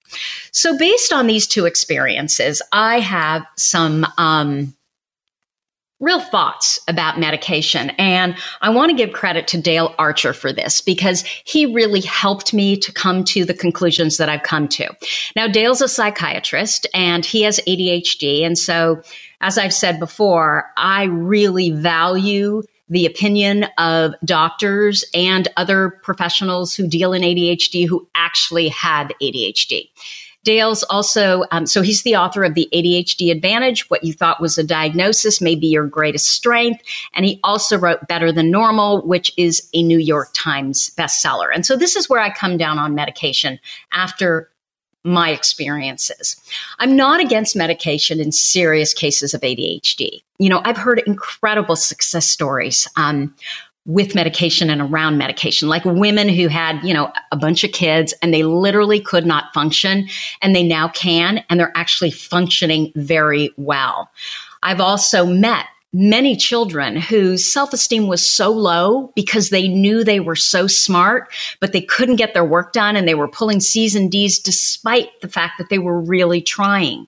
So, 0.53 0.79
based 0.79 1.13
on 1.13 1.27
these 1.27 1.49
two 1.49 1.67
experiences, 1.67 2.63
I 2.71 3.01
have 3.01 3.45
some 3.57 4.07
um, 4.19 4.73
real 5.99 6.21
thoughts 6.21 6.79
about 6.89 7.19
medication. 7.19 7.91
And 7.99 8.37
I 8.61 8.69
want 8.69 8.91
to 8.91 8.97
give 8.97 9.15
credit 9.15 9.49
to 9.49 9.61
Dale 9.61 9.95
Archer 9.99 10.33
for 10.33 10.53
this 10.53 10.81
because 10.81 11.23
he 11.23 11.73
really 11.73 12.03
helped 12.03 12.53
me 12.53 12.77
to 12.77 12.93
come 12.93 13.25
to 13.25 13.45
the 13.45 13.55
conclusions 13.55 14.19
that 14.19 14.29
I've 14.29 14.43
come 14.43 14.69
to. 14.69 14.89
Now, 15.35 15.49
Dale's 15.49 15.81
a 15.81 15.89
psychiatrist 15.89 16.87
and 16.93 17.25
he 17.25 17.43
has 17.43 17.61
ADHD. 17.67 18.45
And 18.45 18.59
so, 18.59 19.01
as 19.41 19.59
I've 19.59 19.75
said 19.75 19.99
before, 19.99 20.71
I 20.77 21.05
really 21.05 21.71
value 21.71 22.63
the 22.89 23.07
opinion 23.07 23.67
of 23.79 24.15
doctors 24.25 25.05
and 25.13 25.49
other 25.57 25.99
professionals 26.03 26.75
who 26.75 26.87
deal 26.87 27.13
in 27.13 27.23
ADHD 27.23 27.87
who 27.87 28.07
actually 28.15 28.69
have 28.69 29.11
ADHD. 29.21 29.91
Dale's 30.47 30.85
also, 30.85 31.43
um, 31.51 31.67
so 31.67 31.83
he's 31.83 32.05
the 32.05 32.15
author 32.15 32.45
of 32.45 32.55
The 32.55 32.69
ADHD 32.73 33.33
Advantage 33.33 33.91
What 33.91 34.05
You 34.05 34.13
Thought 34.13 34.41
Was 34.41 34.57
a 34.57 34.63
Diagnosis 34.63 35.41
May 35.41 35.57
Be 35.57 35.67
Your 35.67 35.89
Greatest 35.89 36.29
Strength. 36.29 36.85
And 37.15 37.25
he 37.25 37.41
also 37.43 37.77
wrote 37.77 38.07
Better 38.07 38.31
Than 38.31 38.53
Normal, 38.53 39.05
which 39.05 39.33
is 39.37 39.69
a 39.75 39.83
New 39.83 39.99
York 39.99 40.29
Times 40.35 40.93
bestseller. 40.97 41.49
And 41.53 41.67
so 41.67 41.77
this 41.77 41.97
is 41.97 42.09
where 42.09 42.21
I 42.21 42.31
come 42.31 42.57
down 42.57 42.79
on 42.79 42.95
medication 42.95 43.59
after 43.91 44.49
my 45.03 45.31
experiences. 45.31 46.37
I'm 46.79 46.95
not 46.95 47.21
against 47.21 47.57
medication 47.57 48.21
in 48.21 48.31
serious 48.31 48.95
cases 48.95 49.35
of 49.35 49.41
ADHD. 49.41 50.23
You 50.39 50.49
know, 50.49 50.63
I've 50.65 50.77
heard 50.77 51.03
incredible 51.09 51.75
success 51.75 52.29
stories 52.29 52.87
um, 52.97 53.35
with 53.87 54.15
medication 54.15 54.69
and 54.69 54.83
around 54.83 55.17
medication, 55.17 55.69
like 55.69 55.85
women 55.85 56.29
who 56.29 56.49
had, 56.49 56.83
you 56.83 56.93
know, 56.93 57.11
a 57.31 57.37
bunch 57.37 57.63
of 57.63 57.71
kids 57.73 58.13
and 58.21 58.35
they 58.35 58.43
literally 58.43 59.01
could 59.01 59.25
not 59.25 59.55
function 59.55 60.09
and 60.43 60.55
they 60.55 60.65
now 60.65 60.89
can 60.89 61.45
and 61.49 61.59
they're 61.59 61.73
actually 61.77 62.11
functioning 62.11 62.93
very 62.97 63.51
well. 63.57 64.11
I've 64.63 64.81
also 64.81 65.25
met 65.25 65.67
many 65.93 66.37
children 66.37 66.97
whose 66.97 67.51
self 67.51 67.73
esteem 67.73 68.07
was 68.07 68.29
so 68.29 68.51
low 68.51 69.13
because 69.15 69.51
they 69.51 69.69
knew 69.69 70.05
they 70.05 70.21
were 70.21 70.37
so 70.37 70.67
smart, 70.67 71.33
but 71.61 71.73
they 71.73 71.81
couldn't 71.81 72.17
get 72.17 72.35
their 72.35 72.45
work 72.45 72.73
done 72.73 72.97
and 72.97 73.07
they 73.09 73.15
were 73.15 73.29
pulling 73.29 73.61
C's 73.61 73.95
and 73.95 74.11
D's 74.11 74.39
despite 74.39 75.21
the 75.21 75.29
fact 75.29 75.55
that 75.59 75.71
they 75.71 75.79
were 75.79 76.01
really 76.01 76.43
trying. 76.43 77.07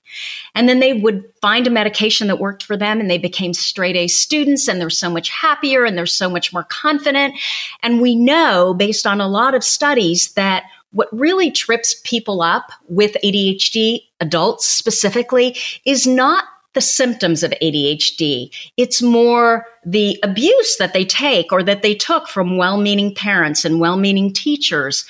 And 0.55 0.69
then 0.69 0.81
they 0.81 0.95
would 0.95 1.25
find 1.41 1.67
a 1.67 1.71
medication 1.71 2.29
that 2.29 2.39
worked 2.39 2.63
for 2.63 2.77
them 2.77 3.01
and 3.01 3.11
they 3.11 3.19
became 3.19 3.53
straight 3.53 3.97
A 3.97 4.09
students 4.09 4.69
and 4.69 4.81
they're 4.81 4.91
so 4.91 5.11
much 5.11 5.29
happier 5.29 5.85
and 5.85 5.97
they're 5.97 6.07
so 6.07 6.31
much 6.31 6.53
more 6.53 6.65
confident. 6.65 7.35
And 7.83 8.01
we 8.01 8.15
know 8.15 8.75
based 8.75 9.07
on 9.07 9.21
a 9.21 9.29
lot 9.29 9.55
of 9.55 9.65
studies 9.65 10.33
that 10.33 10.65
what 10.93 11.09
really 11.13 11.51
trips 11.51 12.01
people 12.05 12.41
up 12.41 12.73
with 12.89 13.17
ADHD, 13.23 14.05
adults 14.21 14.67
specifically, 14.67 15.57
is 15.85 16.07
not 16.07 16.45
the 16.79 16.83
symptoms 16.83 17.43
of 17.43 17.51
ADHD. 17.61 18.55
It's 18.77 19.03
more 19.03 19.67
the 19.85 20.17
abuse 20.23 20.77
that 20.77 20.93
they 20.93 21.05
take 21.05 21.51
or 21.51 21.65
that 21.65 21.83
they 21.83 21.93
took 21.93 22.29
from 22.29 22.57
well 22.57 22.81
meaning 22.81 23.13
parents 23.13 23.65
and 23.65 23.81
well 23.81 23.97
meaning 23.97 24.33
teachers 24.33 25.05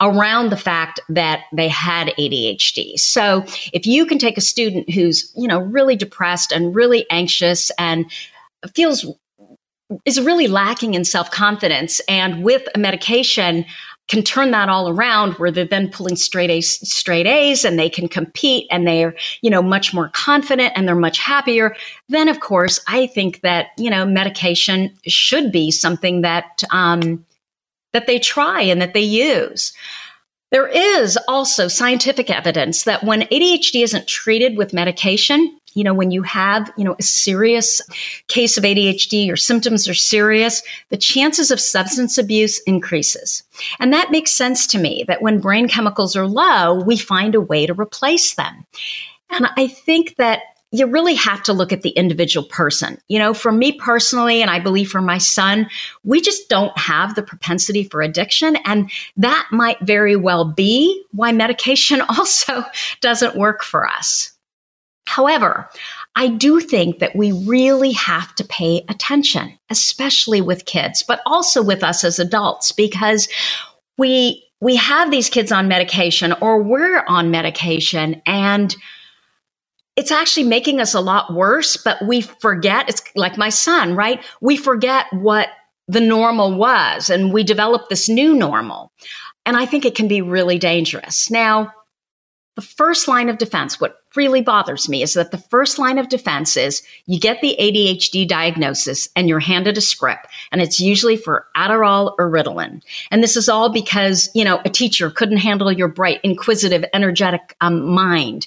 around 0.00 0.50
the 0.50 0.56
fact 0.56 0.98
that 1.08 1.44
they 1.52 1.68
had 1.68 2.08
ADHD. 2.18 2.98
So 2.98 3.44
if 3.72 3.86
you 3.86 4.04
can 4.04 4.18
take 4.18 4.36
a 4.36 4.40
student 4.40 4.90
who's, 4.90 5.32
you 5.36 5.46
know, 5.46 5.60
really 5.60 5.94
depressed 5.94 6.50
and 6.50 6.74
really 6.74 7.06
anxious 7.08 7.70
and 7.78 8.10
feels 8.74 9.06
is 10.04 10.20
really 10.20 10.48
lacking 10.48 10.94
in 10.94 11.04
self-confidence 11.04 12.00
and 12.08 12.42
with 12.42 12.66
a 12.74 12.78
medication 12.80 13.64
can 14.08 14.22
turn 14.22 14.50
that 14.50 14.68
all 14.68 14.88
around 14.88 15.34
where 15.34 15.50
they're 15.50 15.64
then 15.64 15.90
pulling 15.90 16.16
straight 16.16 16.50
A's, 16.50 16.78
straight 16.90 17.26
A's 17.26 17.64
and 17.64 17.78
they 17.78 17.88
can 17.88 18.08
compete 18.08 18.66
and 18.70 18.86
they're, 18.86 19.14
you 19.42 19.50
know, 19.50 19.62
much 19.62 19.94
more 19.94 20.08
confident 20.10 20.72
and 20.76 20.86
they're 20.86 20.94
much 20.94 21.18
happier. 21.18 21.74
Then, 22.08 22.28
of 22.28 22.40
course, 22.40 22.80
I 22.88 23.06
think 23.06 23.40
that, 23.40 23.68
you 23.78 23.90
know, 23.90 24.04
medication 24.04 24.94
should 25.06 25.52
be 25.52 25.70
something 25.70 26.22
that, 26.22 26.62
um, 26.70 27.24
that 27.92 28.06
they 28.06 28.18
try 28.18 28.60
and 28.60 28.82
that 28.82 28.92
they 28.94 29.02
use. 29.02 29.72
There 30.50 30.68
is 30.68 31.18
also 31.28 31.66
scientific 31.66 32.28
evidence 32.28 32.84
that 32.84 33.04
when 33.04 33.22
ADHD 33.22 33.82
isn't 33.82 34.06
treated 34.06 34.58
with 34.58 34.74
medication, 34.74 35.58
you 35.74 35.84
know, 35.84 35.94
when 35.94 36.10
you 36.10 36.22
have, 36.22 36.72
you 36.76 36.84
know, 36.84 36.96
a 36.98 37.02
serious 37.02 37.80
case 38.28 38.56
of 38.56 38.64
ADHD, 38.64 39.26
your 39.26 39.36
symptoms 39.36 39.88
are 39.88 39.94
serious, 39.94 40.62
the 40.90 40.96
chances 40.96 41.50
of 41.50 41.60
substance 41.60 42.18
abuse 42.18 42.60
increases. 42.62 43.42
And 43.80 43.92
that 43.92 44.10
makes 44.10 44.32
sense 44.32 44.66
to 44.68 44.78
me 44.78 45.04
that 45.08 45.22
when 45.22 45.40
brain 45.40 45.68
chemicals 45.68 46.16
are 46.16 46.26
low, 46.26 46.82
we 46.82 46.96
find 46.96 47.34
a 47.34 47.40
way 47.40 47.66
to 47.66 47.74
replace 47.74 48.34
them. 48.34 48.66
And 49.30 49.48
I 49.56 49.66
think 49.68 50.16
that 50.16 50.42
you 50.72 50.86
really 50.86 51.14
have 51.14 51.42
to 51.42 51.52
look 51.52 51.70
at 51.72 51.82
the 51.82 51.90
individual 51.90 52.46
person. 52.46 52.98
You 53.08 53.18
know, 53.18 53.34
for 53.34 53.52
me 53.52 53.72
personally, 53.72 54.40
and 54.40 54.50
I 54.50 54.58
believe 54.58 54.90
for 54.90 55.02
my 55.02 55.18
son, 55.18 55.68
we 56.02 56.20
just 56.20 56.48
don't 56.48 56.76
have 56.78 57.14
the 57.14 57.22
propensity 57.22 57.84
for 57.84 58.00
addiction. 58.00 58.56
And 58.64 58.90
that 59.18 59.46
might 59.52 59.78
very 59.80 60.16
well 60.16 60.46
be 60.46 61.04
why 61.12 61.30
medication 61.30 62.00
also 62.08 62.64
doesn't 63.00 63.36
work 63.36 63.62
for 63.62 63.86
us. 63.86 64.31
However, 65.06 65.68
I 66.14 66.28
do 66.28 66.60
think 66.60 66.98
that 67.00 67.16
we 67.16 67.32
really 67.32 67.92
have 67.92 68.34
to 68.36 68.44
pay 68.44 68.84
attention, 68.88 69.58
especially 69.70 70.40
with 70.40 70.64
kids, 70.64 71.02
but 71.06 71.20
also 71.26 71.62
with 71.62 71.82
us 71.82 72.04
as 72.04 72.18
adults, 72.18 72.72
because 72.72 73.28
we 73.98 74.44
we 74.60 74.76
have 74.76 75.10
these 75.10 75.28
kids 75.28 75.50
on 75.50 75.66
medication 75.66 76.32
or 76.40 76.62
we're 76.62 77.04
on 77.08 77.32
medication 77.32 78.22
and 78.26 78.76
it's 79.96 80.12
actually 80.12 80.44
making 80.44 80.80
us 80.80 80.94
a 80.94 81.00
lot 81.00 81.34
worse, 81.34 81.76
but 81.76 82.00
we 82.06 82.20
forget 82.20 82.88
it's 82.88 83.02
like 83.16 83.36
my 83.36 83.48
son, 83.48 83.96
right? 83.96 84.24
We 84.40 84.56
forget 84.56 85.06
what 85.12 85.48
the 85.88 86.00
normal 86.00 86.56
was 86.56 87.10
and 87.10 87.32
we 87.32 87.42
develop 87.42 87.88
this 87.88 88.08
new 88.08 88.34
normal. 88.34 88.92
And 89.44 89.56
I 89.56 89.66
think 89.66 89.84
it 89.84 89.96
can 89.96 90.06
be 90.06 90.22
really 90.22 90.58
dangerous. 90.58 91.28
Now, 91.28 91.72
the 92.54 92.62
first 92.62 93.08
line 93.08 93.28
of 93.28 93.38
defense, 93.38 93.80
what 93.80 93.96
really 94.16 94.42
bothers 94.42 94.88
me 94.88 95.02
is 95.02 95.14
that 95.14 95.30
the 95.30 95.38
first 95.38 95.78
line 95.78 95.98
of 95.98 96.08
defense 96.08 96.56
is 96.56 96.82
you 97.06 97.18
get 97.18 97.40
the 97.40 97.56
ADHD 97.58 98.26
diagnosis 98.26 99.08
and 99.16 99.28
you're 99.28 99.40
handed 99.40 99.78
a 99.78 99.80
script 99.80 100.26
and 100.50 100.60
it's 100.60 100.80
usually 100.80 101.16
for 101.16 101.46
Adderall 101.56 102.14
or 102.18 102.30
Ritalin. 102.30 102.82
And 103.10 103.22
this 103.22 103.36
is 103.36 103.48
all 103.48 103.70
because, 103.70 104.30
you 104.34 104.44
know, 104.44 104.60
a 104.64 104.70
teacher 104.70 105.10
couldn't 105.10 105.38
handle 105.38 105.72
your 105.72 105.88
bright, 105.88 106.20
inquisitive, 106.22 106.84
energetic 106.92 107.56
um, 107.60 107.86
mind 107.86 108.46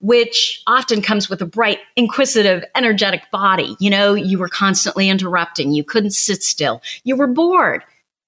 which 0.00 0.62
often 0.66 1.00
comes 1.00 1.30
with 1.30 1.40
a 1.40 1.46
bright, 1.46 1.78
inquisitive, 1.96 2.62
energetic 2.74 3.22
body. 3.30 3.74
You 3.80 3.88
know, 3.88 4.12
you 4.12 4.38
were 4.38 4.50
constantly 4.50 5.08
interrupting. 5.08 5.72
You 5.72 5.82
couldn't 5.82 6.10
sit 6.10 6.42
still. 6.42 6.82
You 7.04 7.16
were 7.16 7.26
bored. 7.26 7.82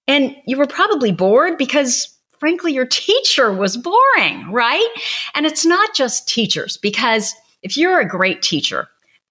And 0.08 0.34
you 0.46 0.56
were 0.56 0.66
probably 0.66 1.12
bored 1.12 1.58
because 1.58 2.15
frankly, 2.38 2.72
your 2.72 2.86
teacher 2.86 3.52
was 3.52 3.76
boring, 3.76 4.50
right? 4.50 4.88
And 5.34 5.46
it's 5.46 5.66
not 5.66 5.94
just 5.94 6.28
teachers, 6.28 6.76
because 6.76 7.34
if 7.62 7.76
you're 7.76 8.00
a 8.00 8.08
great 8.08 8.42
teacher, 8.42 8.88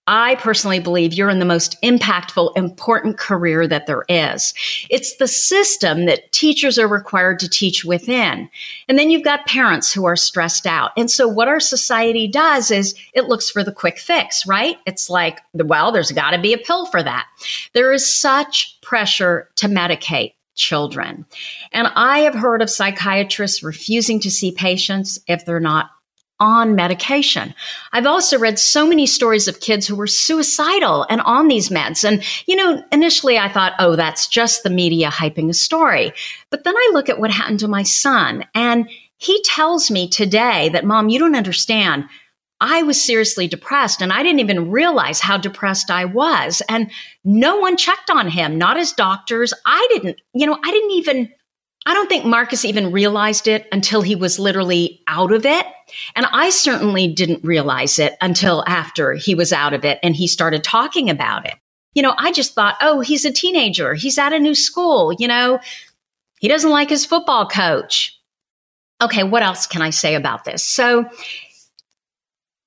I 0.07 0.35
personally 0.35 0.79
believe 0.79 1.13
you're 1.13 1.31
in 1.31 1.39
the 1.39 1.45
most 1.45 1.81
impactful, 1.81 2.55
important 2.55 3.17
career 3.17 3.67
that 3.67 3.87
there 3.87 4.05
is. 4.07 4.53
It's 4.91 5.15
the 5.15 5.27
system 5.27 6.05
that 6.05 6.31
teachers 6.31 6.77
are 6.77 6.87
required 6.87 7.39
to 7.39 7.49
teach 7.49 7.83
within. 7.83 8.47
And 8.87 8.99
then 8.99 9.09
you've 9.09 9.23
got 9.23 9.47
parents 9.47 9.91
who 9.91 10.05
are 10.05 10.15
stressed 10.15 10.67
out. 10.67 10.91
And 10.95 11.09
so 11.09 11.27
what 11.27 11.47
our 11.47 11.59
society 11.59 12.27
does 12.27 12.69
is 12.69 12.93
it 13.15 13.25
looks 13.25 13.49
for 13.49 13.63
the 13.63 13.71
quick 13.71 13.97
fix, 13.97 14.45
right? 14.45 14.77
It's 14.85 15.09
like, 15.09 15.39
well, 15.55 15.91
there's 15.91 16.11
got 16.11 16.31
to 16.31 16.41
be 16.41 16.53
a 16.53 16.59
pill 16.59 16.85
for 16.85 17.01
that. 17.01 17.25
There 17.73 17.91
is 17.91 18.15
such 18.15 18.79
pressure 18.81 19.49
to 19.55 19.67
medicate 19.67 20.33
children. 20.55 21.25
And 21.71 21.87
I 21.95 22.19
have 22.19 22.33
heard 22.33 22.61
of 22.61 22.69
psychiatrists 22.69 23.61
refusing 23.61 24.19
to 24.21 24.31
see 24.31 24.51
patients 24.51 25.19
if 25.27 25.45
they're 25.45 25.59
not 25.59 25.91
on 26.37 26.75
medication. 26.75 27.53
I've 27.93 28.05
also 28.05 28.37
read 28.37 28.59
so 28.59 28.85
many 28.85 29.05
stories 29.05 29.47
of 29.47 29.61
kids 29.61 29.87
who 29.87 29.95
were 29.95 30.07
suicidal 30.07 31.05
and 31.09 31.21
on 31.21 31.47
these 31.47 31.69
meds. 31.69 32.03
And, 32.03 32.23
you 32.45 32.57
know, 32.57 32.83
initially 32.91 33.37
I 33.37 33.47
thought, 33.47 33.73
oh, 33.79 33.95
that's 33.95 34.27
just 34.27 34.63
the 34.63 34.69
media 34.69 35.09
hyping 35.09 35.49
a 35.49 35.53
story. 35.53 36.11
But 36.49 36.65
then 36.65 36.75
I 36.75 36.89
look 36.93 37.07
at 37.07 37.19
what 37.19 37.31
happened 37.31 37.61
to 37.61 37.69
my 37.69 37.83
son, 37.83 38.45
and 38.53 38.89
he 39.17 39.41
tells 39.43 39.89
me 39.89 40.09
today 40.09 40.67
that, 40.69 40.83
Mom, 40.83 41.07
you 41.07 41.19
don't 41.19 41.37
understand. 41.37 42.05
I 42.61 42.83
was 42.83 43.01
seriously 43.01 43.47
depressed 43.47 44.01
and 44.01 44.13
I 44.13 44.23
didn't 44.23 44.39
even 44.39 44.71
realize 44.71 45.19
how 45.19 45.37
depressed 45.37 45.91
I 45.91 46.05
was. 46.05 46.61
And 46.69 46.89
no 47.23 47.57
one 47.57 47.77
checked 47.77 48.09
on 48.09 48.29
him, 48.29 48.57
not 48.57 48.77
his 48.77 48.93
doctors. 48.93 49.53
I 49.65 49.85
didn't, 49.91 50.21
you 50.33 50.47
know, 50.47 50.57
I 50.63 50.71
didn't 50.71 50.91
even 50.91 51.29
I 51.87 51.93
don't 51.93 52.09
think 52.09 52.25
Marcus 52.25 52.65
even 52.65 52.91
realized 52.91 53.47
it 53.47 53.67
until 53.71 54.01
he 54.01 54.15
was 54.15 54.39
literally 54.39 55.01
out 55.07 55.31
of 55.31 55.45
it. 55.45 55.67
And 56.15 56.25
I 56.31 56.49
certainly 56.49 57.07
didn't 57.07 57.43
realize 57.43 57.99
it 57.99 58.15
until 58.21 58.63
after 58.67 59.13
he 59.13 59.35
was 59.35 59.53
out 59.53 59.73
of 59.73 59.85
it 59.85 59.99
and 60.01 60.15
he 60.15 60.27
started 60.27 60.63
talking 60.63 61.11
about 61.11 61.45
it. 61.45 61.53
You 61.93 62.01
know, 62.01 62.15
I 62.17 62.31
just 62.31 62.55
thought, 62.55 62.75
oh, 62.81 63.01
he's 63.01 63.23
a 63.23 63.31
teenager. 63.31 63.93
He's 63.93 64.17
at 64.17 64.33
a 64.33 64.39
new 64.39 64.55
school. 64.55 65.13
You 65.19 65.27
know, 65.27 65.59
he 66.39 66.47
doesn't 66.47 66.71
like 66.71 66.89
his 66.89 67.05
football 67.05 67.47
coach. 67.47 68.19
Okay, 69.01 69.23
what 69.23 69.43
else 69.43 69.67
can 69.67 69.81
I 69.83 69.91
say 69.91 70.15
about 70.15 70.43
this? 70.43 70.63
So 70.63 71.05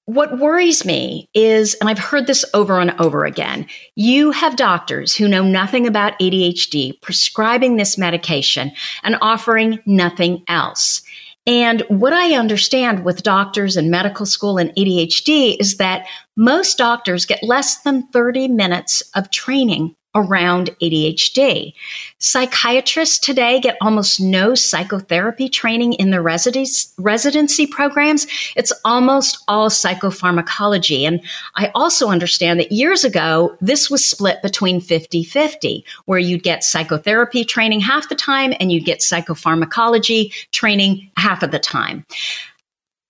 what 0.08 0.38
worries 0.38 0.86
me 0.86 1.28
is, 1.34 1.74
and 1.74 1.90
I've 1.90 1.98
heard 1.98 2.26
this 2.26 2.42
over 2.54 2.80
and 2.80 2.98
over 2.98 3.26
again, 3.26 3.66
you 3.94 4.30
have 4.30 4.56
doctors 4.56 5.14
who 5.14 5.28
know 5.28 5.42
nothing 5.42 5.86
about 5.86 6.18
ADHD 6.18 6.98
prescribing 7.02 7.76
this 7.76 7.98
medication 7.98 8.72
and 9.02 9.18
offering 9.20 9.80
nothing 9.84 10.44
else. 10.48 11.02
And 11.46 11.82
what 11.88 12.14
I 12.14 12.36
understand 12.36 13.04
with 13.04 13.22
doctors 13.22 13.76
and 13.76 13.90
medical 13.90 14.24
school 14.24 14.56
and 14.56 14.70
ADHD 14.76 15.58
is 15.60 15.76
that 15.76 16.06
most 16.36 16.78
doctors 16.78 17.26
get 17.26 17.42
less 17.42 17.82
than 17.82 18.08
30 18.08 18.48
minutes 18.48 19.02
of 19.14 19.30
training 19.30 19.94
around 20.14 20.70
ADHD. 20.82 21.72
Psychiatrists 22.18 23.18
today 23.18 23.60
get 23.60 23.76
almost 23.80 24.20
no 24.20 24.54
psychotherapy 24.54 25.48
training 25.48 25.92
in 25.94 26.10
the 26.10 26.22
residency 26.22 27.66
programs. 27.66 28.26
It's 28.56 28.72
almost 28.84 29.38
all 29.48 29.68
psychopharmacology. 29.68 31.06
And 31.06 31.20
I 31.56 31.70
also 31.74 32.08
understand 32.08 32.58
that 32.58 32.72
years 32.72 33.04
ago, 33.04 33.56
this 33.60 33.90
was 33.90 34.04
split 34.04 34.42
between 34.42 34.80
50 34.80 35.22
50, 35.24 35.84
where 36.06 36.18
you'd 36.18 36.42
get 36.42 36.64
psychotherapy 36.64 37.44
training 37.44 37.80
half 37.80 38.08
the 38.08 38.14
time 38.14 38.54
and 38.58 38.72
you'd 38.72 38.84
get 38.84 39.00
psychopharmacology 39.00 40.32
training 40.50 41.10
half 41.16 41.42
of 41.42 41.50
the 41.50 41.58
time. 41.58 42.04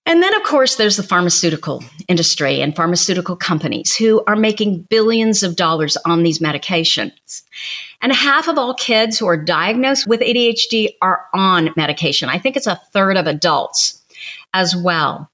And 0.09 0.23
then, 0.23 0.33
of 0.33 0.41
course, 0.41 0.77
there's 0.77 0.97
the 0.97 1.03
pharmaceutical 1.03 1.83
industry 2.07 2.61
and 2.61 2.75
pharmaceutical 2.75 3.35
companies 3.35 3.95
who 3.95 4.23
are 4.25 4.35
making 4.35 4.81
billions 4.89 5.43
of 5.43 5.55
dollars 5.55 5.97
on 5.97 6.23
these 6.23 6.39
medications. 6.39 7.43
And 8.01 8.11
half 8.11 8.47
of 8.47 8.57
all 8.57 8.73
kids 8.73 9.19
who 9.19 9.27
are 9.27 9.37
diagnosed 9.37 10.07
with 10.07 10.21
ADHD 10.21 10.95
are 11.03 11.27
on 11.35 11.69
medication. 11.77 12.27
I 12.27 12.39
think 12.39 12.57
it's 12.57 12.65
a 12.65 12.81
third 12.91 13.17
of 13.17 13.27
adults 13.27 14.01
as 14.51 14.75
well. 14.75 15.29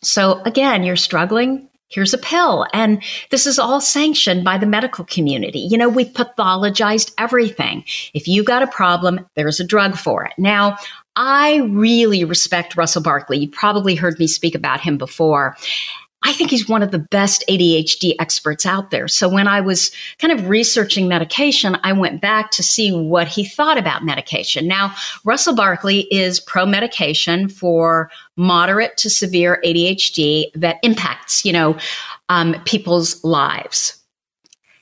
So, 0.00 0.40
again, 0.44 0.84
you're 0.84 0.94
struggling. 0.94 1.68
Here's 1.88 2.14
a 2.14 2.18
pill. 2.18 2.66
And 2.72 3.02
this 3.30 3.46
is 3.46 3.58
all 3.58 3.80
sanctioned 3.80 4.44
by 4.44 4.58
the 4.58 4.66
medical 4.66 5.04
community. 5.04 5.58
You 5.58 5.76
know, 5.76 5.88
we've 5.88 6.12
pathologized 6.12 7.12
everything. 7.18 7.82
If 8.14 8.28
you 8.28 8.44
got 8.44 8.62
a 8.62 8.68
problem, 8.68 9.26
there's 9.34 9.58
a 9.58 9.66
drug 9.66 9.96
for 9.96 10.24
it. 10.24 10.34
Now, 10.38 10.76
I 11.16 11.56
really 11.70 12.24
respect 12.24 12.76
Russell 12.76 13.02
Barkley. 13.02 13.38
You 13.38 13.48
probably 13.48 13.94
heard 13.94 14.18
me 14.18 14.26
speak 14.26 14.54
about 14.54 14.80
him 14.80 14.98
before. 14.98 15.56
I 16.26 16.32
think 16.32 16.50
he's 16.50 16.68
one 16.68 16.82
of 16.82 16.90
the 16.90 16.98
best 16.98 17.44
ADHD 17.50 18.14
experts 18.18 18.64
out 18.64 18.90
there. 18.90 19.08
So 19.08 19.28
when 19.28 19.46
I 19.46 19.60
was 19.60 19.90
kind 20.18 20.32
of 20.32 20.48
researching 20.48 21.06
medication, 21.06 21.76
I 21.84 21.92
went 21.92 22.22
back 22.22 22.50
to 22.52 22.62
see 22.62 22.90
what 22.90 23.28
he 23.28 23.44
thought 23.44 23.76
about 23.76 24.04
medication. 24.04 24.66
Now, 24.66 24.94
Russell 25.24 25.54
Barkley 25.54 26.08
is 26.10 26.40
pro 26.40 26.64
medication 26.64 27.48
for 27.48 28.10
moderate 28.36 28.96
to 28.98 29.10
severe 29.10 29.60
ADHD 29.66 30.46
that 30.54 30.78
impacts, 30.82 31.44
you 31.44 31.52
know, 31.52 31.76
um, 32.30 32.56
people's 32.64 33.22
lives. 33.22 34.00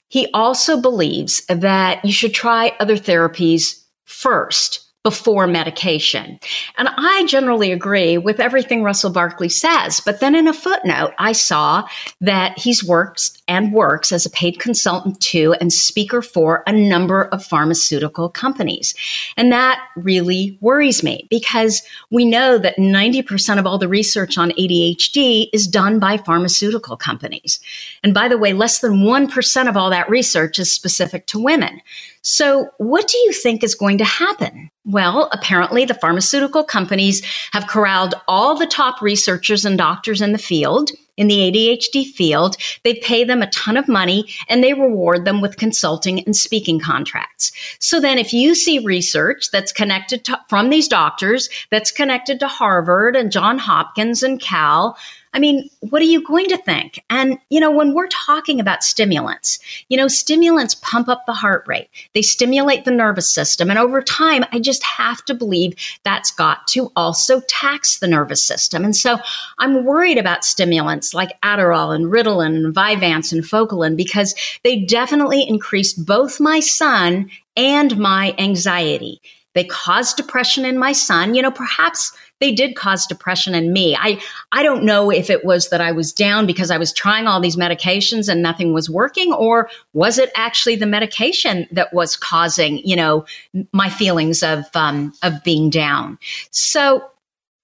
He 0.06 0.28
also 0.32 0.80
believes 0.80 1.44
that 1.46 2.04
you 2.04 2.12
should 2.12 2.34
try 2.34 2.72
other 2.78 2.96
therapies 2.96 3.82
first 4.04 4.91
before 5.02 5.46
medication. 5.46 6.38
And 6.78 6.88
I 6.88 7.26
generally 7.26 7.72
agree 7.72 8.18
with 8.18 8.38
everything 8.38 8.82
Russell 8.84 9.10
Barkley 9.10 9.48
says. 9.48 10.00
But 10.00 10.20
then 10.20 10.36
in 10.36 10.46
a 10.46 10.52
footnote, 10.52 11.12
I 11.18 11.32
saw 11.32 11.88
that 12.20 12.58
he's 12.58 12.84
worked 12.84 13.42
and 13.48 13.72
works 13.72 14.12
as 14.12 14.24
a 14.24 14.30
paid 14.30 14.60
consultant 14.60 15.20
to 15.20 15.54
and 15.60 15.72
speaker 15.72 16.22
for 16.22 16.62
a 16.66 16.72
number 16.72 17.24
of 17.24 17.44
pharmaceutical 17.44 18.28
companies. 18.28 18.94
And 19.36 19.50
that 19.50 19.84
really 19.96 20.56
worries 20.60 21.02
me 21.02 21.26
because 21.30 21.82
we 22.10 22.24
know 22.24 22.56
that 22.58 22.76
90% 22.76 23.58
of 23.58 23.66
all 23.66 23.78
the 23.78 23.88
research 23.88 24.38
on 24.38 24.50
ADHD 24.52 25.48
is 25.52 25.66
done 25.66 25.98
by 25.98 26.16
pharmaceutical 26.16 26.96
companies. 26.96 27.58
And 28.04 28.14
by 28.14 28.28
the 28.28 28.38
way, 28.38 28.52
less 28.52 28.78
than 28.78 29.02
1% 29.02 29.68
of 29.68 29.76
all 29.76 29.90
that 29.90 30.08
research 30.08 30.60
is 30.60 30.72
specific 30.72 31.26
to 31.26 31.42
women. 31.42 31.80
So, 32.22 32.70
what 32.78 33.08
do 33.08 33.18
you 33.18 33.32
think 33.32 33.64
is 33.64 33.74
going 33.74 33.98
to 33.98 34.04
happen? 34.04 34.70
Well, 34.84 35.28
apparently, 35.32 35.84
the 35.84 35.94
pharmaceutical 35.94 36.62
companies 36.62 37.24
have 37.52 37.66
corralled 37.66 38.14
all 38.28 38.56
the 38.56 38.66
top 38.66 39.02
researchers 39.02 39.64
and 39.64 39.76
doctors 39.76 40.20
in 40.20 40.30
the 40.30 40.38
field, 40.38 40.90
in 41.16 41.26
the 41.26 41.38
ADHD 41.50 42.06
field. 42.06 42.56
They 42.84 42.94
pay 42.94 43.24
them 43.24 43.42
a 43.42 43.50
ton 43.50 43.76
of 43.76 43.88
money 43.88 44.32
and 44.48 44.62
they 44.62 44.72
reward 44.72 45.24
them 45.24 45.40
with 45.40 45.56
consulting 45.56 46.22
and 46.24 46.36
speaking 46.36 46.78
contracts. 46.78 47.50
So 47.80 48.00
then, 48.00 48.18
if 48.18 48.32
you 48.32 48.54
see 48.54 48.78
research 48.78 49.50
that's 49.50 49.72
connected 49.72 50.24
to, 50.26 50.40
from 50.48 50.70
these 50.70 50.86
doctors, 50.86 51.48
that's 51.72 51.90
connected 51.90 52.38
to 52.38 52.46
Harvard 52.46 53.16
and 53.16 53.32
John 53.32 53.58
Hopkins 53.58 54.22
and 54.22 54.40
Cal, 54.40 54.96
I 55.34 55.38
mean, 55.38 55.70
what 55.80 56.02
are 56.02 56.06
you 56.06 56.22
going 56.26 56.46
to 56.48 56.58
think? 56.58 57.02
And, 57.08 57.38
you 57.48 57.58
know, 57.58 57.70
when 57.70 57.94
we're 57.94 58.08
talking 58.08 58.60
about 58.60 58.84
stimulants, 58.84 59.58
you 59.88 59.96
know, 59.96 60.08
stimulants 60.08 60.74
pump 60.74 61.08
up 61.08 61.24
the 61.26 61.32
heart 61.32 61.64
rate, 61.66 61.88
they 62.14 62.22
stimulate 62.22 62.84
the 62.84 62.90
nervous 62.90 63.32
system. 63.32 63.70
And 63.70 63.78
over 63.78 64.02
time, 64.02 64.44
I 64.52 64.58
just 64.58 64.82
have 64.84 65.24
to 65.24 65.34
believe 65.34 65.74
that's 66.04 66.30
got 66.30 66.66
to 66.68 66.92
also 66.96 67.40
tax 67.48 67.98
the 67.98 68.08
nervous 68.08 68.44
system. 68.44 68.84
And 68.84 68.94
so 68.94 69.18
I'm 69.58 69.84
worried 69.84 70.18
about 70.18 70.44
stimulants 70.44 71.14
like 71.14 71.40
Adderall 71.42 71.94
and 71.94 72.06
Ritalin 72.06 72.56
and 72.56 72.74
Vyvanse 72.74 73.32
and 73.32 73.42
Focalin 73.42 73.96
because 73.96 74.34
they 74.64 74.84
definitely 74.84 75.46
increased 75.48 76.04
both 76.04 76.40
my 76.40 76.60
son 76.60 77.30
and 77.56 77.96
my 77.98 78.34
anxiety. 78.38 79.20
They 79.54 79.64
caused 79.64 80.16
depression 80.16 80.64
in 80.64 80.78
my 80.78 80.92
son. 80.92 81.34
You 81.34 81.42
know, 81.42 81.50
perhaps 81.50 82.16
they 82.40 82.52
did 82.52 82.74
cause 82.74 83.06
depression 83.06 83.54
in 83.54 83.72
me. 83.72 83.96
I, 83.96 84.20
I 84.50 84.62
don't 84.62 84.84
know 84.84 85.10
if 85.10 85.30
it 85.30 85.44
was 85.44 85.68
that 85.68 85.80
I 85.80 85.92
was 85.92 86.12
down 86.12 86.44
because 86.44 86.70
I 86.70 86.78
was 86.78 86.92
trying 86.92 87.28
all 87.28 87.40
these 87.40 87.56
medications 87.56 88.28
and 88.28 88.42
nothing 88.42 88.72
was 88.72 88.90
working, 88.90 89.32
or 89.32 89.70
was 89.92 90.18
it 90.18 90.32
actually 90.34 90.76
the 90.76 90.86
medication 90.86 91.68
that 91.70 91.94
was 91.94 92.16
causing, 92.16 92.78
you 92.78 92.96
know, 92.96 93.24
my 93.72 93.88
feelings 93.88 94.42
of, 94.42 94.64
um, 94.74 95.12
of 95.22 95.44
being 95.44 95.70
down. 95.70 96.18
So 96.50 97.08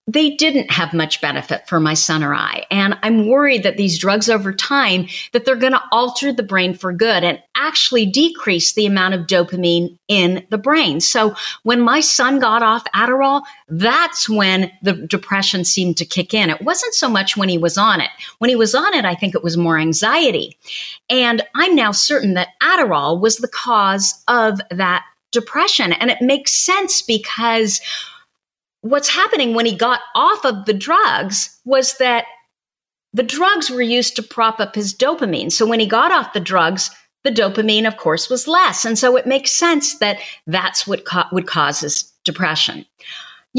they 0.09 0.31
didn't 0.31 0.71
have 0.71 0.95
much 0.95 1.21
benefit 1.21 1.69
for 1.69 1.79
my 1.79 1.93
son 1.93 2.25
or 2.25 2.35
I. 2.35 2.65
And 2.71 2.99
I'm 3.03 3.29
worried 3.29 3.63
that 3.63 3.77
these 3.77 3.99
drugs 3.99 4.31
over 4.31 4.55
time, 4.55 5.07
that 5.33 5.45
they're 5.45 5.55
going 5.55 5.75
to 5.75 5.83
alter 5.93 6.33
the 6.33 6.43
brain 6.43 6.73
for 6.73 6.95
good 6.95 7.23
and 7.23 7.43
actually 7.55 8.07
decrease 8.07 8.73
the 8.73 8.87
amount 8.87 9.13
of 9.13 9.27
dopamine 9.27 9.99
in 10.09 10.47
the 10.49 10.57
brain. 10.57 11.01
So 11.01 11.37
when 11.63 11.83
my 11.83 12.01
son 12.01 12.39
got 12.39 12.63
off 12.63 12.85
Adderall, 12.97 13.43
that's 13.69 14.31
when 14.31 14.73
the 14.81 14.95
depression 14.95 15.63
seemed 15.67 15.99
to 15.99 16.07
kick 16.07 16.33
in. 16.33 16.49
It 16.49 16.63
wasn't 16.63 16.95
so 16.95 17.11
much 17.11 17.37
when 17.37 17.51
he 17.51 17.59
was 17.59 17.77
on 17.77 18.01
it. 18.01 18.11
When 18.39 18.49
he 18.49 18.57
was 18.57 18.75
on 18.75 18.95
it, 18.95 19.05
I 19.05 19.15
think 19.15 19.35
it 19.35 19.45
was 19.45 19.59
more 19.59 19.79
anxiety. 19.79 20.57
And 21.11 21.43
I'm 21.55 21.75
now 21.75 21.93
certain 21.93 22.33
that 22.33 22.49
Adderall 22.63 23.21
was 23.21 23.37
the 23.37 23.49
cause 23.49 24.25
of 24.27 24.59
that 24.71 25.05
depression. 25.33 25.93
And 25.93 26.11
it 26.11 26.23
makes 26.23 26.53
sense 26.53 27.03
because 27.03 27.83
what's 28.83 29.09
happening 29.09 29.55
when 29.55 29.67
he 29.67 29.77
got 29.77 30.01
off 30.15 30.45
of 30.45 30.65
the 30.67 30.75
drugs 30.75 31.59
was 31.65 31.95
that 31.99 32.25
the 33.13 33.23
drugs 33.23 33.71
were 33.71 33.83
used 33.83 34.17
to 34.17 34.23
prop 34.23 34.61
up 34.61 34.75
his 34.75 34.95
dopamine. 34.95 35.51
So 35.51 35.67
when 35.67 35.81
he 35.81 35.87
got 35.87 36.13
off 36.13 36.33
the 36.33 36.41
drugs, 36.41 36.91
the 37.25 37.31
dopamine, 37.31 37.87
of 37.87 37.97
course, 37.97 38.31
was 38.31 38.47
less. 38.47 38.85
And 38.85 38.99
so 38.99 39.17
it 39.17 39.27
makes 39.27 39.51
sense 39.57 39.99
that 39.99 40.19
that's 40.47 40.87
what 40.87 41.05
co- 41.05 41.25
would 41.33 41.47
cause 41.47 41.81
his 41.81 42.13
depression. 42.25 42.87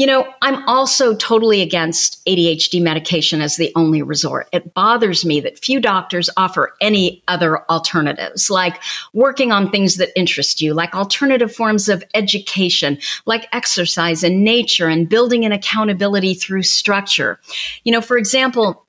You 0.00 0.06
know, 0.06 0.32
I'm 0.40 0.66
also 0.66 1.14
totally 1.14 1.60
against 1.60 2.24
ADHD 2.24 2.80
medication 2.80 3.42
as 3.42 3.56
the 3.56 3.70
only 3.76 4.00
resort. 4.00 4.48
It 4.50 4.72
bothers 4.72 5.26
me 5.26 5.40
that 5.40 5.62
few 5.62 5.78
doctors 5.78 6.30
offer 6.38 6.72
any 6.80 7.22
other 7.28 7.70
alternatives, 7.70 8.48
like 8.48 8.80
working 9.12 9.52
on 9.52 9.70
things 9.70 9.96
that 9.96 10.08
interest 10.18 10.62
you, 10.62 10.72
like 10.72 10.94
alternative 10.94 11.54
forms 11.54 11.90
of 11.90 12.02
education, 12.14 12.96
like 13.26 13.46
exercise 13.52 14.24
and 14.24 14.42
nature 14.42 14.88
and 14.88 15.06
building 15.06 15.44
an 15.44 15.52
accountability 15.52 16.32
through 16.32 16.62
structure. 16.62 17.38
You 17.84 17.92
know, 17.92 18.00
for 18.00 18.16
example, 18.16 18.86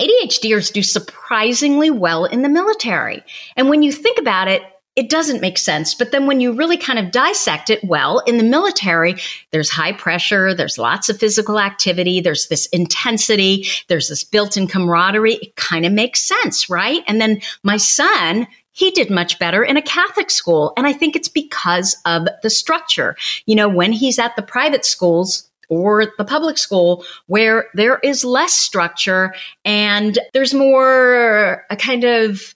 ADHDers 0.00 0.72
do 0.72 0.82
surprisingly 0.82 1.90
well 1.90 2.24
in 2.24 2.40
the 2.40 2.48
military. 2.48 3.22
And 3.56 3.68
when 3.68 3.82
you 3.82 3.92
think 3.92 4.18
about 4.18 4.48
it, 4.48 4.62
it 4.96 5.10
doesn't 5.10 5.42
make 5.42 5.58
sense. 5.58 5.94
But 5.94 6.10
then 6.10 6.26
when 6.26 6.40
you 6.40 6.54
really 6.54 6.78
kind 6.78 6.98
of 6.98 7.12
dissect 7.12 7.68
it, 7.68 7.84
well, 7.84 8.20
in 8.20 8.38
the 8.38 8.44
military, 8.44 9.16
there's 9.52 9.70
high 9.70 9.92
pressure, 9.92 10.54
there's 10.54 10.78
lots 10.78 11.10
of 11.10 11.18
physical 11.18 11.60
activity, 11.60 12.20
there's 12.20 12.48
this 12.48 12.66
intensity, 12.66 13.66
there's 13.88 14.08
this 14.08 14.24
built 14.24 14.56
in 14.56 14.66
camaraderie. 14.66 15.34
It 15.34 15.56
kind 15.56 15.84
of 15.84 15.92
makes 15.92 16.22
sense, 16.22 16.70
right? 16.70 17.02
And 17.06 17.20
then 17.20 17.42
my 17.62 17.76
son, 17.76 18.48
he 18.72 18.90
did 18.90 19.10
much 19.10 19.38
better 19.38 19.62
in 19.62 19.76
a 19.76 19.82
Catholic 19.82 20.30
school. 20.30 20.72
And 20.76 20.86
I 20.86 20.94
think 20.94 21.14
it's 21.14 21.28
because 21.28 21.96
of 22.06 22.26
the 22.42 22.50
structure. 22.50 23.16
You 23.44 23.54
know, 23.54 23.68
when 23.68 23.92
he's 23.92 24.18
at 24.18 24.34
the 24.34 24.42
private 24.42 24.84
schools, 24.84 25.50
or 25.68 26.12
the 26.16 26.24
public 26.24 26.58
school 26.58 27.04
where 27.26 27.66
there 27.74 27.98
is 28.04 28.24
less 28.24 28.52
structure 28.52 29.34
and 29.64 30.16
there's 30.32 30.54
more 30.54 31.66
a 31.70 31.76
kind 31.76 32.04
of 32.04 32.54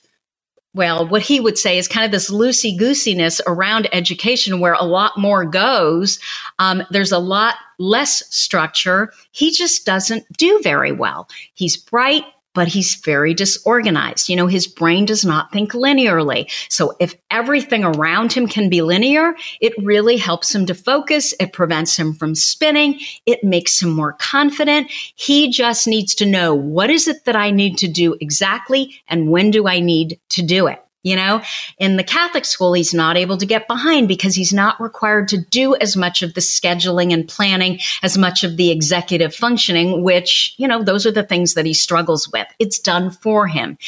well, 0.73 1.07
what 1.07 1.23
he 1.23 1.41
would 1.41 1.59
say 1.59 1.79
is 1.79 1.89
kind 1.89 2.05
of 2.05 2.13
this 2.13 2.31
loosey 2.31 2.79
goosiness 2.79 3.41
around 3.47 3.89
education 3.93 4.61
where 4.61 4.75
a 4.75 4.85
lot 4.85 5.19
more 5.19 5.45
goes. 5.45 6.21
Um, 6.59 6.85
there's 6.91 7.13
a 7.13 7.19
lot 7.19 7.57
less 7.79 8.23
structure. 8.35 9.13
He 9.33 9.51
just 9.51 9.85
doesn't 9.85 10.25
do 10.37 10.61
very 10.63 10.93
well. 10.93 11.29
He's 11.55 11.77
bright, 11.77 12.25
but 12.55 12.69
he's 12.69 12.97
very 13.05 13.35
disorganized. 13.35 14.29
You 14.29 14.37
know, 14.37 14.47
his 14.47 14.67
brain 14.67 15.05
does 15.05 15.25
not 15.25 15.53
think 15.53 15.73
linearly. 15.73 16.51
So 16.69 16.97
if 17.01 17.15
everything 17.31 17.85
around 17.85 18.33
him 18.33 18.47
can 18.47 18.69
be 18.69 18.83
linear, 18.83 19.35
it 19.61 19.73
really 19.79 20.17
helps 20.17 20.55
him 20.55 20.67
to 20.67 20.75
focus. 20.75 21.35
It 21.39 21.53
prevents 21.53 21.97
him 21.97 22.15
from 22.15 22.35
spinning. 22.35 23.01
It 23.27 23.45
makes 23.45 23.81
him 23.81 23.91
more 23.91 24.15
confident. 24.15 24.91
He 24.91 25.51
just 25.51 25.87
needs 25.87 26.15
to 26.17 26.27
know 26.27 26.55
what 26.55 26.91
is 26.91 27.09
it 27.09 27.25
that 27.25 27.37
I 27.37 27.51
need 27.51 27.79
to 27.79 27.89
do 27.89 28.17
exactly 28.21 29.01
and 29.09 29.31
when 29.31 29.51
do 29.51 29.69
I 29.69 29.81
need 29.81 30.19
to 30.31 30.43
do 30.43 30.67
it? 30.67 30.85
You 31.03 31.17
know, 31.17 31.41
in 31.79 31.97
the 31.97 32.05
Catholic 32.05 32.45
school, 32.45 32.75
he's 32.75 32.93
not 32.93 33.17
able 33.17 33.39
to 33.39 33.47
get 33.47 33.67
behind 33.67 34.07
because 34.07 34.35
he's 34.35 34.53
not 34.53 34.79
required 34.81 35.29
to 35.29 35.39
do 35.39 35.75
as 35.77 35.97
much 35.97 36.23
of 36.23 36.35
the 36.35 36.43
scheduling 36.43 37.11
and 37.13 37.27
planning, 37.27 37.81
as 38.03 38.19
much 38.19 38.45
of 38.45 38.59
the 38.59 38.71
executive 38.71 39.35
functioning, 39.35 40.03
which, 40.03 40.55
you 40.59 40.69
know, 40.69 40.83
those 40.83 41.07
are 41.07 41.13
the 41.13 41.23
things 41.23 41.55
that 41.55 41.65
he 41.65 41.73
struggles 41.73 42.31
with. 42.31 42.47
It's 42.59 42.79
done 42.79 43.11
for 43.11 43.47
him. 43.47 43.79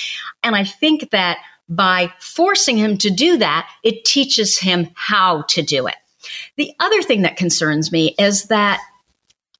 And 0.42 0.56
I 0.56 0.64
think 0.64 1.10
that 1.10 1.38
by 1.68 2.12
forcing 2.18 2.78
him 2.78 2.96
to 2.98 3.10
do 3.10 3.36
that, 3.38 3.68
it 3.82 4.04
teaches 4.06 4.58
him 4.58 4.88
how 4.94 5.42
to 5.48 5.62
do 5.62 5.86
it. 5.86 5.96
The 6.56 6.72
other 6.80 7.02
thing 7.02 7.22
that 7.22 7.36
concerns 7.36 7.92
me 7.92 8.14
is 8.18 8.46
that 8.46 8.80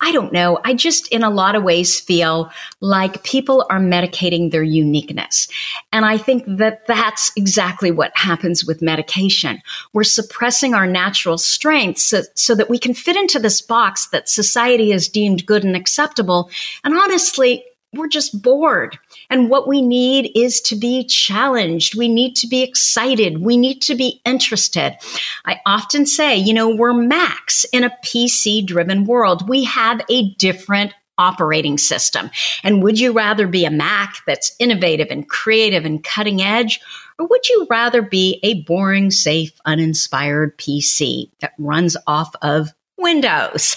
I 0.05 0.11
don't 0.11 0.33
know. 0.33 0.59
I 0.65 0.75
just, 0.75 1.07
in 1.09 1.23
a 1.23 1.31
lot 1.31 1.55
of 1.55 1.63
ways, 1.63 2.01
feel 2.01 2.51
like 2.81 3.23
people 3.23 3.65
are 3.71 3.79
medicating 3.79 4.51
their 4.51 4.65
uniqueness. 4.65 5.47
And 5.93 6.05
I 6.05 6.19
think 6.19 6.43
that 6.47 6.87
that's 6.89 7.31
exactly 7.37 7.93
what 7.93 8.11
happens 8.17 8.65
with 8.65 8.83
medication. 8.83 9.63
We're 9.93 10.03
suppressing 10.03 10.75
our 10.75 10.89
natural 10.89 11.39
strengths 11.39 12.03
so, 12.03 12.23
so 12.35 12.57
that 12.57 12.69
we 12.69 12.79
can 12.79 12.95
fit 12.95 13.17
into 13.17 13.39
this 13.39 13.63
box 13.63 14.09
that 14.09 14.29
society 14.29 14.91
has 14.91 15.07
deemed 15.07 15.47
good 15.47 15.63
and 15.63 15.77
acceptable. 15.77 16.51
And 16.83 16.95
honestly, 16.95 17.65
we're 17.93 18.09
just 18.09 18.41
bored. 18.43 18.99
And 19.29 19.51
what 19.51 19.69
we 19.69 19.83
need 19.83 20.33
is 20.35 20.61
to 20.63 20.77
be 20.77 21.05
challenged. 21.05 21.95
We 21.95 22.09
need 22.09 22.35
to 22.37 22.47
be 22.47 22.63
excited. 22.63 23.39
We 23.39 23.57
need 23.57 23.83
to 23.83 23.95
be 23.95 24.21
interested. 24.25 24.97
I 25.45 25.61
often 25.67 26.07
say, 26.07 26.37
you 26.37 26.55
know, 26.55 26.75
we're 26.75 26.95
Macs 26.95 27.65
in 27.65 27.85
a 27.85 27.97
PC 28.05 28.67
driven 28.67 29.05
world. 29.05 29.49
We 29.49 29.65
have 29.65 30.01
a 30.09 30.31
different 30.35 30.95
operating 31.19 31.77
system. 31.77 32.31
And 32.65 32.83
would 32.83 32.99
you 32.99 33.13
rather 33.13 33.47
be 33.47 33.65
a 33.65 33.71
Mac 33.71 34.17
that's 34.27 34.57
innovative 34.59 35.09
and 35.11 35.29
creative 35.29 35.85
and 35.85 36.03
cutting 36.03 36.41
edge? 36.41 36.81
Or 37.19 37.27
would 37.27 37.47
you 37.49 37.67
rather 37.69 38.01
be 38.01 38.41
a 38.43 38.63
boring, 38.63 39.11
safe, 39.11 39.53
uninspired 39.67 40.57
PC 40.57 41.31
that 41.41 41.53
runs 41.59 41.97
off 42.07 42.35
of 42.41 42.73
Windows? 42.97 43.77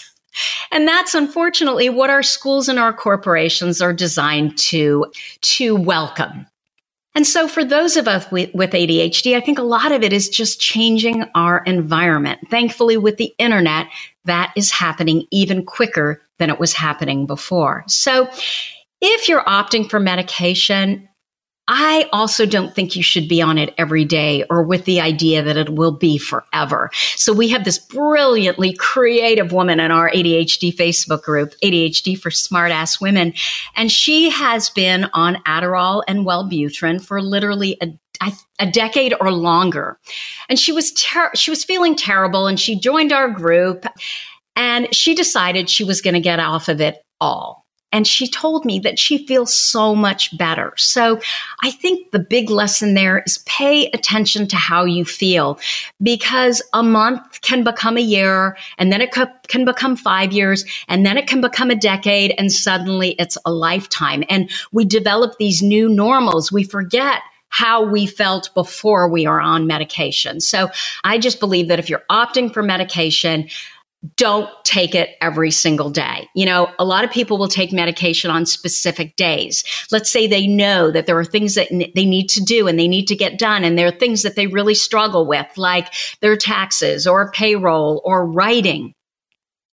And 0.72 0.88
that's 0.88 1.14
unfortunately 1.14 1.90
what 1.90 2.10
our 2.10 2.24
schools 2.24 2.70
and 2.70 2.80
our 2.80 2.94
corporations 2.94 3.82
are 3.82 3.94
designed 3.94 4.58
to, 4.58 5.12
to 5.42 5.76
welcome. 5.76 6.48
And 7.16 7.26
so 7.26 7.48
for 7.48 7.64
those 7.64 7.96
of 7.96 8.10
us 8.10 8.30
with, 8.30 8.54
with, 8.54 8.72
ADHD, 8.72 9.38
I 9.38 9.40
think 9.40 9.58
a 9.58 9.64
lot 9.64 9.94
of 9.94 10.04
it 10.04 10.12
is 10.12 10.28
just 10.28 10.60
changing 10.60 11.24
our 11.34 11.64
environment. 11.64 12.42
Thankfully, 12.50 12.98
with 12.98 13.16
the 13.16 13.34
internet, 13.38 13.88
that 14.26 14.52
is 14.58 14.70
happening 14.70 15.26
even 15.32 15.66
quicker 15.66 16.22
than 16.40 16.50
it 16.50 16.60
was 16.60 16.74
happening 16.74 17.26
before. 17.26 17.86
So 17.88 18.30
if 19.00 19.30
you're 19.30 19.46
opting 19.46 19.90
for 19.90 20.00
medication, 20.00 21.08
I 21.68 22.08
also 22.14 22.46
don't 22.46 22.76
think 22.76 22.96
you 22.96 23.02
should 23.02 23.28
be 23.28 23.42
on 23.42 23.58
it 23.58 23.74
every 23.78 24.06
day 24.06 24.46
or 24.50 24.62
with 24.62 24.86
the 24.86 25.02
idea 25.02 25.42
that 25.42 25.58
it 25.58 25.70
will 25.70 25.92
be 25.92 26.18
forever. 26.18 26.92
So 27.16 27.34
we 27.34 27.50
have 27.50 27.64
this 27.64 27.80
brilliantly 27.80 28.76
creative 28.76 29.52
woman 29.52 29.80
in 29.80 29.90
our 29.90 30.12
ADHD 30.12 30.76
Facebook 30.76 31.24
group, 31.24 31.54
ADHD 31.64 32.20
for 32.20 32.30
Smart 32.30 32.72
Ass 32.72 33.02
Women, 33.02 33.34
and 33.76 33.92
she 33.92 34.30
has 34.30 34.70
been 34.70 35.06
on 35.14 35.36
Adderall 35.44 36.04
and 36.08 36.26
Wellbutrin 36.26 37.04
for 37.04 37.22
literally 37.22 37.80
a 38.60 38.66
decade 38.68 39.14
or 39.20 39.32
longer. 39.32 40.00
And 40.50 40.60
she 40.60 40.72
was 40.72 40.94
ter- 40.94 41.34
she 41.36 41.50
was 41.50 41.64
feeling 41.64 41.96
terrible 41.96 42.48
and 42.48 42.60
she 42.60 42.80
joined 42.80 43.12
our 43.12 43.30
group 43.30 43.86
and 44.56 44.94
she 44.94 45.16
decided 45.16 45.70
she 45.70 45.84
was 45.84 46.02
going 46.02 46.14
to 46.14 46.20
get 46.20 46.40
off 46.40 46.70
of 46.70 46.80
it 46.80 47.04
all. 47.20 47.65
And 47.96 48.06
she 48.06 48.28
told 48.28 48.66
me 48.66 48.78
that 48.80 49.00
she 49.00 49.26
feels 49.26 49.54
so 49.54 49.96
much 49.96 50.38
better. 50.38 50.74
So 50.76 51.22
I 51.64 51.72
think 51.72 52.12
the 52.12 52.20
big 52.20 52.50
lesson 52.50 52.94
there 52.94 53.24
is 53.26 53.38
pay 53.46 53.90
attention 53.92 54.48
to 54.48 54.58
how 54.58 54.84
you 54.84 55.06
feel 55.06 55.58
because 56.04 56.62
a 56.74 56.84
month 56.84 57.40
can 57.40 57.64
become 57.64 57.96
a 57.96 58.02
year 58.02 58.58
and 58.78 58.92
then 58.92 59.00
it 59.00 59.14
can 59.48 59.64
become 59.64 59.96
five 59.96 60.34
years 60.34 60.66
and 60.90 61.06
then 61.06 61.18
it 61.18 61.26
can 61.26 61.40
become 61.40 61.72
a 61.72 61.76
decade 61.76 62.36
and 62.38 62.52
suddenly 62.52 63.12
it's 63.12 63.38
a 63.46 63.52
lifetime. 63.54 64.26
And 64.28 64.52
we 64.74 64.84
develop 64.84 65.38
these 65.38 65.62
new 65.62 65.88
normals. 65.88 66.52
We 66.52 66.66
forget 66.66 67.22
how 67.48 67.82
we 67.82 68.06
felt 68.06 68.54
before 68.54 69.08
we 69.08 69.26
are 69.26 69.40
on 69.40 69.68
medication. 69.68 70.42
So 70.42 70.70
I 71.06 71.18
just 71.18 71.40
believe 71.40 71.70
that 71.70 71.80
if 71.80 71.90
you're 71.90 72.04
opting 72.12 72.54
for 72.54 72.62
medication, 72.62 73.48
don't 74.16 74.50
take 74.64 74.96
it 74.96 75.12
every 75.22 75.52
single 75.52 75.90
day. 75.90 76.28
You 76.36 76.46
know, 76.46 76.70
a 76.80 76.86
lot 76.86 77.04
of 77.04 77.12
people 77.12 77.38
will 77.38 77.48
take 77.48 77.72
medication 77.72 78.32
on 78.32 78.46
specific 78.46 79.16
days. 79.16 79.64
Let's 79.92 80.12
say 80.12 80.28
they 80.28 80.48
know 80.48 80.92
that 80.92 81.06
there 81.06 81.18
are 81.18 81.26
things 81.26 81.56
that 81.56 81.72
n- 81.72 81.92
they 81.96 82.06
need 82.06 82.28
to 82.30 82.42
do 82.42 82.68
and 82.68 82.78
they 82.80 82.88
need 82.88 83.08
to 83.08 83.16
get 83.16 83.40
done, 83.40 83.64
and 83.64 83.78
there 83.78 83.88
are 83.88 83.92
things 83.92 84.24
that 84.24 84.36
they 84.36 84.48
really 84.48 84.76
struggle 84.76 85.26
with, 85.26 85.48
like 85.58 85.94
their 86.22 86.38
taxes 86.38 87.08
or 87.08 87.32
payroll 87.32 88.02
or 88.04 88.26
writing. 88.26 88.94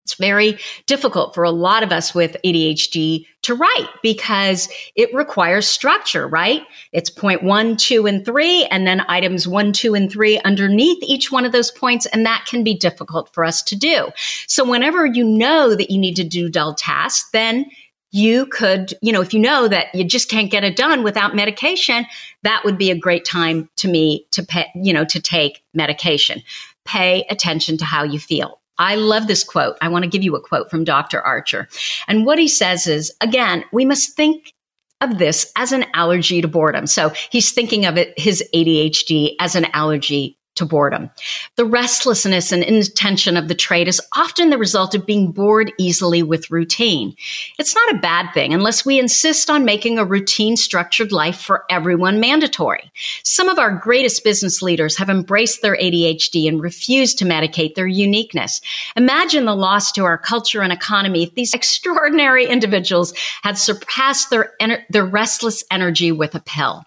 It's 0.08 0.14
very 0.14 0.58
difficult 0.86 1.34
for 1.34 1.44
a 1.44 1.50
lot 1.50 1.82
of 1.82 1.92
us 1.92 2.14
with 2.14 2.34
ADHD 2.42 3.26
to 3.42 3.54
write 3.54 3.88
because 4.02 4.66
it 4.96 5.12
requires 5.12 5.68
structure, 5.68 6.26
right? 6.26 6.62
It's 6.92 7.10
point 7.10 7.42
one, 7.42 7.76
two, 7.76 8.06
and 8.06 8.24
three, 8.24 8.64
and 8.70 8.86
then 8.86 9.02
items 9.06 9.46
one, 9.46 9.74
two, 9.74 9.94
and 9.94 10.10
three 10.10 10.40
underneath 10.46 11.02
each 11.02 11.30
one 11.30 11.44
of 11.44 11.52
those 11.52 11.70
points. 11.70 12.06
And 12.06 12.24
that 12.24 12.46
can 12.48 12.64
be 12.64 12.74
difficult 12.74 13.34
for 13.34 13.44
us 13.44 13.62
to 13.64 13.76
do. 13.76 14.08
So 14.46 14.66
whenever 14.66 15.04
you 15.04 15.26
know 15.26 15.74
that 15.74 15.90
you 15.90 15.98
need 15.98 16.16
to 16.16 16.24
do 16.24 16.48
dull 16.48 16.74
tasks, 16.74 17.28
then 17.34 17.66
you 18.10 18.46
could, 18.46 18.94
you 19.02 19.12
know, 19.12 19.20
if 19.20 19.34
you 19.34 19.40
know 19.40 19.68
that 19.68 19.94
you 19.94 20.04
just 20.04 20.30
can't 20.30 20.50
get 20.50 20.64
it 20.64 20.74
done 20.74 21.02
without 21.02 21.36
medication, 21.36 22.06
that 22.44 22.64
would 22.64 22.78
be 22.78 22.90
a 22.90 22.98
great 22.98 23.26
time 23.26 23.68
to 23.76 23.88
me 23.88 24.26
to 24.30 24.42
pay, 24.42 24.68
you 24.74 24.94
know, 24.94 25.04
to 25.04 25.20
take 25.20 25.62
medication. 25.74 26.40
Pay 26.86 27.26
attention 27.28 27.76
to 27.76 27.84
how 27.84 28.04
you 28.04 28.18
feel. 28.18 28.58
I 28.78 28.94
love 28.94 29.26
this 29.26 29.44
quote. 29.44 29.76
I 29.80 29.88
want 29.88 30.04
to 30.04 30.10
give 30.10 30.22
you 30.22 30.36
a 30.36 30.40
quote 30.40 30.70
from 30.70 30.84
Dr. 30.84 31.20
Archer. 31.22 31.68
And 32.06 32.24
what 32.24 32.38
he 32.38 32.48
says 32.48 32.86
is 32.86 33.12
again, 33.20 33.64
we 33.72 33.84
must 33.84 34.14
think 34.16 34.54
of 35.00 35.18
this 35.18 35.50
as 35.56 35.72
an 35.72 35.84
allergy 35.94 36.40
to 36.40 36.48
boredom. 36.48 36.86
So 36.86 37.12
he's 37.30 37.52
thinking 37.52 37.86
of 37.86 37.96
it, 37.96 38.18
his 38.18 38.42
ADHD 38.54 39.34
as 39.40 39.54
an 39.54 39.66
allergy 39.72 40.37
to 40.58 40.66
boredom. 40.66 41.10
The 41.56 41.64
restlessness 41.64 42.52
and 42.52 42.62
inattention 42.62 43.36
of 43.36 43.48
the 43.48 43.54
trait 43.54 43.88
is 43.88 44.00
often 44.14 44.50
the 44.50 44.58
result 44.58 44.94
of 44.94 45.06
being 45.06 45.32
bored 45.32 45.72
easily 45.78 46.22
with 46.22 46.50
routine. 46.50 47.16
It's 47.58 47.74
not 47.74 47.94
a 47.94 47.98
bad 47.98 48.32
thing 48.34 48.52
unless 48.52 48.84
we 48.84 48.98
insist 48.98 49.50
on 49.50 49.64
making 49.64 49.98
a 49.98 50.04
routine 50.04 50.56
structured 50.56 51.12
life 51.12 51.40
for 51.40 51.64
everyone 51.70 52.20
mandatory. 52.20 52.92
Some 53.24 53.48
of 53.48 53.58
our 53.58 53.74
greatest 53.74 54.24
business 54.24 54.62
leaders 54.62 54.96
have 54.98 55.08
embraced 55.08 55.62
their 55.62 55.76
ADHD 55.76 56.48
and 56.48 56.60
refused 56.60 57.18
to 57.18 57.24
medicate 57.24 57.74
their 57.74 57.86
uniqueness. 57.86 58.60
Imagine 58.96 59.44
the 59.44 59.54
loss 59.54 59.92
to 59.92 60.04
our 60.04 60.18
culture 60.18 60.62
and 60.62 60.72
economy 60.72 61.22
if 61.22 61.34
these 61.34 61.54
extraordinary 61.58 62.46
individuals 62.46 63.14
had 63.42 63.56
surpassed 63.56 64.30
their, 64.30 64.54
their 64.90 65.06
restless 65.06 65.64
energy 65.70 66.12
with 66.12 66.34
a 66.34 66.40
pill. 66.40 66.84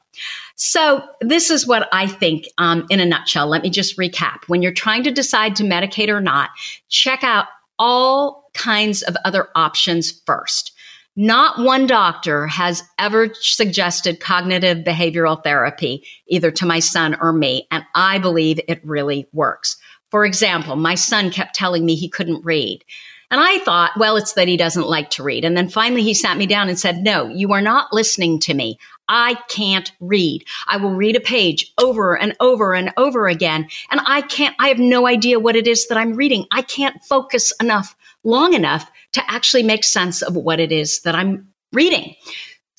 So, 0.64 1.02
this 1.22 1.50
is 1.50 1.66
what 1.66 1.90
I 1.92 2.06
think 2.06 2.46
um, 2.60 2.86
in 2.92 3.00
a 3.00 3.06
nutshell. 3.06 3.48
Let 3.48 3.64
me 3.64 3.72
just 3.72 3.98
recap. 3.98 4.44
When 4.46 4.62
you're 4.62 4.72
trying 4.72 5.04
to 5.06 5.12
decide 5.12 5.56
to 5.56 5.64
medicate 5.64 6.08
or 6.08 6.22
not, 6.22 6.52
check 6.88 7.24
out 7.24 7.48
all 7.80 8.52
kinds 8.54 9.02
of 9.02 9.18
other 9.26 9.48
options 9.56 10.22
first. 10.24 10.72
Not 11.16 11.58
one 11.58 11.88
doctor 11.88 12.46
has 12.46 12.84
ever 13.00 13.34
suggested 13.34 14.20
cognitive 14.20 14.86
behavioral 14.86 15.44
therapy, 15.44 16.06
either 16.28 16.52
to 16.52 16.68
my 16.68 16.78
son 16.78 17.18
or 17.20 17.34
me, 17.34 17.68
and 17.72 17.84
I 17.96 18.20
believe 18.20 18.60
it 18.68 18.86
really 18.86 19.28
works. 19.34 19.78
For 20.12 20.26
example, 20.26 20.76
my 20.76 20.94
son 20.94 21.32
kept 21.32 21.56
telling 21.56 21.88
me 21.88 21.96
he 21.96 22.08
couldn't 22.08 22.46
read. 22.46 22.86
And 23.32 23.40
I 23.40 23.60
thought, 23.60 23.94
well, 23.98 24.18
it's 24.18 24.34
that 24.34 24.50
he 24.50 24.58
doesn't 24.58 24.90
like 24.90 25.10
to 25.12 25.24
read. 25.24 25.46
And 25.46 25.56
then 25.56 25.70
finally 25.70 26.04
he 26.04 26.14
sat 26.14 26.38
me 26.38 26.46
down 26.46 26.68
and 26.68 26.78
said, 26.78 26.98
no, 26.98 27.30
you 27.30 27.54
are 27.54 27.62
not 27.62 27.94
listening 27.94 28.40
to 28.42 28.54
me. 28.54 28.78
I 29.12 29.36
can't 29.50 29.92
read. 30.00 30.46
I 30.68 30.78
will 30.78 30.96
read 30.96 31.18
a 31.18 31.22
page 31.22 31.72
over 31.78 32.18
and 32.18 32.34
over 32.40 32.74
and 32.74 32.94
over 32.96 33.28
again. 33.28 33.68
And 33.92 34.00
I 34.06 34.22
can't, 34.22 34.56
I 34.58 34.70
have 34.70 34.80
no 34.80 35.06
idea 35.06 35.38
what 35.38 35.58
it 35.58 35.68
is 35.68 35.90
that 35.90 35.98
I'm 35.98 36.14
reading. 36.14 36.48
I 36.52 36.62
can't 36.62 37.04
focus 37.04 37.52
enough, 37.60 37.94
long 38.24 38.54
enough 38.54 38.90
to 39.12 39.22
actually 39.30 39.64
make 39.64 39.84
sense 39.84 40.22
of 40.22 40.38
what 40.38 40.62
it 40.62 40.72
is 40.72 41.02
that 41.02 41.14
I'm 41.14 41.46
reading. 41.74 42.16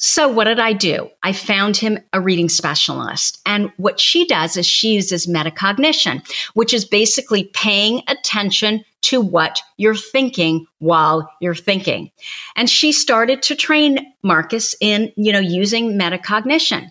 So 0.05 0.27
what 0.27 0.45
did 0.45 0.59
I 0.59 0.73
do? 0.73 1.09
I 1.23 1.33
found 1.33 1.77
him 1.77 1.97
a 2.12 2.21
reading 2.21 2.49
specialist. 2.49 3.41
And 3.47 3.71
what 3.77 4.01
she 4.01 4.27
does 4.27 4.57
is 4.57 4.67
she 4.67 4.95
uses 4.95 5.29
metacognition, 5.29 6.29
which 6.55 6.75
is 6.75 6.85
basically 6.85 7.45
paying 7.55 8.03
attention 8.09 8.85
to 9.03 9.21
what 9.21 9.61
you're 9.77 9.95
thinking 9.95 10.67
while 10.81 11.31
you're 11.41 11.55
thinking. 11.55 12.11
And 12.57 12.69
she 12.69 12.91
started 12.91 13.43
to 13.43 13.55
train 13.55 14.12
Marcus 14.25 14.75
in, 14.81 15.12
you 15.15 15.33
know, 15.33 15.38
using 15.38 15.97
metacognition. 15.97 16.91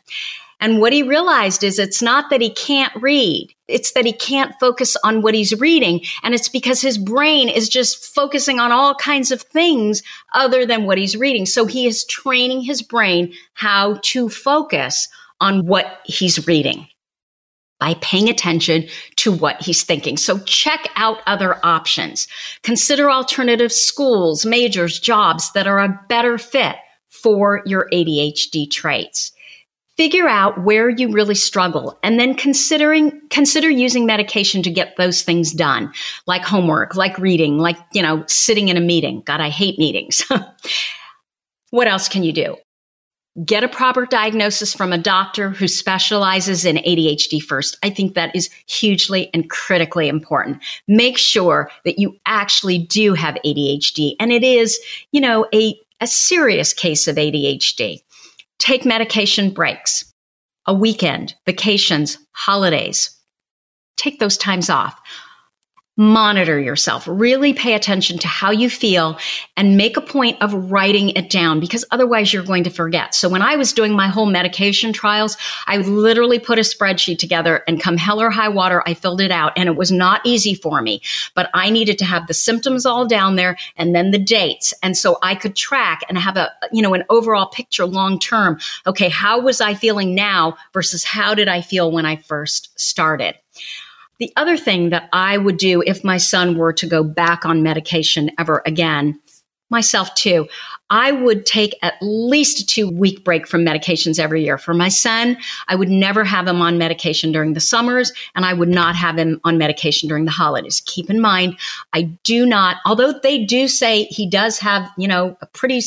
And 0.62 0.80
what 0.80 0.94
he 0.94 1.04
realized 1.04 1.66
is 1.66 1.80
it's 1.80 2.02
not 2.02 2.30
that 2.30 2.40
he 2.40 2.54
can't 2.54 2.96
read. 2.96 3.54
It's 3.72 3.94
that 3.94 4.06
he 4.06 4.14
can't 4.14 4.54
focus 4.60 4.96
on 5.04 5.22
what 5.22 5.34
he's 5.34 5.60
reading. 5.60 6.02
And 6.24 6.34
it's 6.34 6.50
because 6.50 6.82
his 6.82 6.98
brain 6.98 7.50
is 7.50 7.70
just 7.70 8.04
focusing 8.14 8.60
on 8.60 8.72
all 8.72 8.96
kinds 8.96 9.32
of 9.32 9.42
things 9.42 10.02
other 10.34 10.66
than 10.66 10.86
what 10.86 10.98
he's 10.98 11.18
reading. 11.18 11.46
So 11.46 11.66
he 11.66 11.88
is 11.88 12.06
training 12.06 12.62
his 12.62 12.82
brain 12.82 13.34
how 13.54 14.00
to 14.04 14.30
focus 14.30 15.08
on 15.40 15.66
what 15.66 16.00
he's 16.06 16.48
reading 16.48 16.88
by 17.80 17.96
paying 17.96 18.30
attention 18.30 18.88
to 19.16 19.32
what 19.32 19.60
he's 19.60 19.84
thinking. 19.84 20.16
So 20.16 20.38
check 20.40 20.88
out 20.96 21.18
other 21.26 21.58
options. 21.66 22.28
Consider 22.62 23.10
alternative 23.10 23.74
schools, 23.74 24.46
majors, 24.46 25.00
jobs 25.00 25.52
that 25.54 25.66
are 25.66 25.80
a 25.80 26.00
better 26.08 26.38
fit 26.38 26.76
for 27.10 27.64
your 27.66 27.90
ADHD 27.92 28.70
traits 28.70 29.32
figure 29.98 30.28
out 30.28 30.64
where 30.64 30.90
you 30.90 31.12
really 31.12 31.36
struggle 31.36 31.98
and 32.02 32.20
then 32.20 32.34
considering 32.34 33.22
consider 33.30 33.70
using 33.70 34.06
medication 34.06 34.64
to 34.64 34.70
get 34.70 34.96
those 34.98 35.22
things 35.22 35.52
done 35.52 35.92
like 36.28 36.44
homework 36.44 36.96
like 36.96 37.18
reading 37.18 37.58
like 37.58 37.78
you 37.94 38.02
know 38.02 38.24
sitting 38.28 38.70
in 38.70 38.78
a 38.78 38.82
meeting 38.82 39.22
god 39.26 39.42
i 39.42 39.50
hate 39.50 39.78
meetings 39.78 40.24
what 41.72 41.88
else 41.88 42.08
can 42.08 42.24
you 42.24 42.32
do 42.32 42.56
get 43.46 43.64
a 43.64 43.68
proper 43.68 44.06
diagnosis 44.06 44.74
from 44.74 44.92
a 44.92 44.98
doctor 44.98 45.50
who 45.50 45.68
specializes 45.68 46.66
in 46.66 46.78
ADHD 46.78 47.42
first. 47.42 47.78
I 47.82 47.90
think 47.90 48.14
that 48.14 48.36
is 48.36 48.50
hugely 48.68 49.30
and 49.34 49.50
critically 49.50 50.10
important. 50.10 50.62
Make 50.88 51.18
sure 51.18 51.72
that 51.86 51.98
you 51.98 52.18
actually 52.26 52.78
do 52.78 53.14
have 53.14 53.38
ADHD 53.46 54.16
and 54.20 54.34
it 54.34 54.44
is, 54.44 54.78
you 55.12 55.22
know, 55.22 55.48
a, 55.54 55.80
a 56.02 56.08
serious 56.08 56.74
case 56.74 57.08
of 57.08 57.16
ADHD. 57.16 58.02
Take 58.62 58.86
medication 58.86 59.50
breaks, 59.50 60.06
a 60.68 60.74
weekend, 60.74 61.34
vacations, 61.48 62.20
holidays. 62.34 63.10
Take 63.98 64.20
those 64.20 64.38
times 64.38 64.70
off 64.70 65.02
monitor 65.98 66.58
yourself. 66.60 67.06
Really 67.08 67.54
pay 67.54 67.74
attention 67.74 68.18
to 68.20 68.28
how 68.28 68.50
you 68.50 68.70
feel 68.70 69.20
and 69.58 69.76
make 69.76 69.98
a 69.98 70.02
point 70.02 70.42
of 70.42 70.72
writing 70.72 71.10
it 71.12 71.30
down 71.30 71.60
because 71.60 71.84
otherwise 71.92 72.32
you're 72.32 72.44
going 72.44 72.64
to 72.64 72.70
forget. 72.70 73.14
So 73.14 73.28
when 73.28 73.42
I 73.42 73.58
was 73.58 73.74
doing 73.74 73.94
my 73.94 74.08
whole 74.08 74.26
medication 74.26 74.94
trials, 74.94 75.36
I 75.68 75.78
literally 75.78 76.40
put 76.40 76.58
a 76.58 76.62
spreadsheet 76.62 77.20
together 77.20 77.64
and 77.68 77.82
come 77.82 77.98
hell 77.98 78.22
or 78.22 78.30
high 78.30 78.48
water, 78.48 78.82
I 78.86 78.94
filled 78.94 79.20
it 79.20 79.32
out 79.32 79.52
and 79.58 79.68
it 79.68 79.76
was 79.76 79.92
not 79.92 80.22
easy 80.26 80.56
for 80.56 80.82
me, 80.82 81.02
but 81.36 81.50
I 81.54 81.70
needed 81.70 82.00
to 82.00 82.06
have 82.06 82.28
the 82.28 82.34
symptoms 82.34 82.86
all 82.86 83.06
down 83.06 83.36
there 83.36 83.58
and 83.76 83.94
then 83.94 84.12
the 84.12 84.20
dates. 84.20 84.74
And 84.82 84.96
so 84.96 85.18
I 85.22 85.36
could 85.36 85.58
track 85.58 86.02
and 86.08 86.18
have 86.18 86.38
a, 86.38 86.52
you 86.72 86.82
know, 86.82 86.94
an 86.94 87.04
overall 87.10 87.48
picture 87.48 87.86
long 87.86 88.18
term. 88.18 88.60
Okay. 88.88 89.10
How 89.10 89.42
was 89.42 89.60
I 89.60 89.74
feeling 89.74 90.16
now 90.16 90.58
versus 90.74 91.04
how 91.04 91.36
did 91.36 91.50
I 91.50 91.62
feel 91.62 91.92
when 91.92 92.06
I 92.06 92.16
first 92.16 92.80
started? 92.80 93.36
The 94.22 94.32
other 94.38 94.56
thing 94.56 94.92
that 94.92 95.10
I 95.12 95.40
would 95.40 95.58
do 95.58 95.82
if 95.84 96.04
my 96.04 96.18
son 96.18 96.56
were 96.56 96.74
to 96.74 96.86
go 96.86 97.04
back 97.04 97.44
on 97.44 97.64
medication 97.64 98.30
ever 98.38 98.62
again, 98.68 99.20
myself 99.72 100.14
too, 100.14 100.48
I 100.92 101.12
would 101.12 101.44
take 101.48 101.76
at 101.82 101.96
least 102.04 102.60
a 102.60 102.66
two 102.68 102.88
week 102.88 103.24
break 103.24 103.48
from 103.48 103.66
medications 103.66 104.20
every 104.20 104.44
year. 104.44 104.60
For 104.60 104.76
my 104.76 104.90
son, 104.90 105.38
I 105.70 105.76
would 105.76 105.90
never 105.90 106.24
have 106.24 106.48
him 106.48 106.62
on 106.62 106.78
medication 106.78 107.32
during 107.32 107.54
the 107.54 107.60
summers 107.60 108.14
and 108.36 108.46
I 108.46 108.54
would 108.54 108.70
not 108.70 108.96
have 108.96 109.18
him 109.18 109.42
on 109.44 109.58
medication 109.58 110.08
during 110.08 110.26
the 110.26 110.32
holidays. 110.32 110.84
Keep 110.86 111.10
in 111.10 111.20
mind, 111.20 111.58
I 111.94 112.04
do 112.24 112.46
not, 112.46 112.78
although 112.86 113.14
they 113.24 113.44
do 113.44 113.68
say 113.68 114.04
he 114.04 114.30
does 114.30 114.60
have, 114.60 114.88
you 115.00 115.08
know, 115.08 115.36
a 115.42 115.48
pretty 115.48 115.82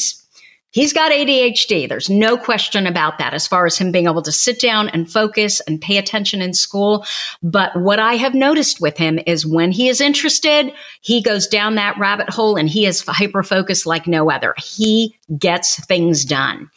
He's 0.74 0.92
got 0.92 1.12
ADHD. 1.12 1.88
There's 1.88 2.10
no 2.10 2.36
question 2.36 2.84
about 2.88 3.18
that 3.18 3.32
as 3.32 3.46
far 3.46 3.64
as 3.64 3.78
him 3.78 3.92
being 3.92 4.08
able 4.08 4.22
to 4.22 4.32
sit 4.32 4.58
down 4.58 4.88
and 4.88 5.08
focus 5.08 5.60
and 5.68 5.80
pay 5.80 5.98
attention 5.98 6.42
in 6.42 6.52
school. 6.52 7.06
But 7.44 7.76
what 7.76 8.00
I 8.00 8.14
have 8.14 8.34
noticed 8.34 8.80
with 8.80 8.98
him 8.98 9.20
is 9.24 9.46
when 9.46 9.70
he 9.70 9.86
is 9.86 10.00
interested, 10.00 10.72
he 11.00 11.22
goes 11.22 11.46
down 11.46 11.76
that 11.76 11.96
rabbit 11.96 12.28
hole 12.28 12.56
and 12.56 12.68
he 12.68 12.86
is 12.86 13.04
hyper 13.06 13.44
focused 13.44 13.86
like 13.86 14.08
no 14.08 14.32
other. 14.32 14.52
He 14.58 15.16
gets 15.38 15.78
things 15.86 16.24
done. 16.24 16.68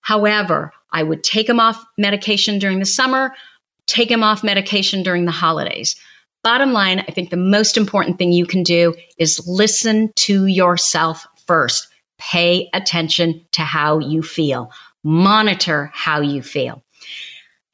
However, 0.00 0.72
I 0.90 1.04
would 1.04 1.22
take 1.22 1.48
him 1.48 1.60
off 1.60 1.84
medication 1.96 2.58
during 2.58 2.80
the 2.80 2.84
summer, 2.84 3.32
take 3.86 4.10
him 4.10 4.24
off 4.24 4.42
medication 4.42 5.04
during 5.04 5.24
the 5.24 5.30
holidays. 5.30 5.94
Bottom 6.42 6.72
line, 6.72 6.98
I 6.98 7.12
think 7.12 7.30
the 7.30 7.36
most 7.36 7.76
important 7.76 8.18
thing 8.18 8.32
you 8.32 8.44
can 8.44 8.64
do 8.64 8.92
is 9.18 9.46
listen 9.46 10.10
to 10.16 10.46
yourself 10.46 11.28
first 11.46 11.86
Pay 12.18 12.70
attention 12.72 13.44
to 13.52 13.62
how 13.62 13.98
you 13.98 14.22
feel. 14.22 14.70
Monitor 15.02 15.90
how 15.94 16.20
you 16.20 16.42
feel. 16.42 16.82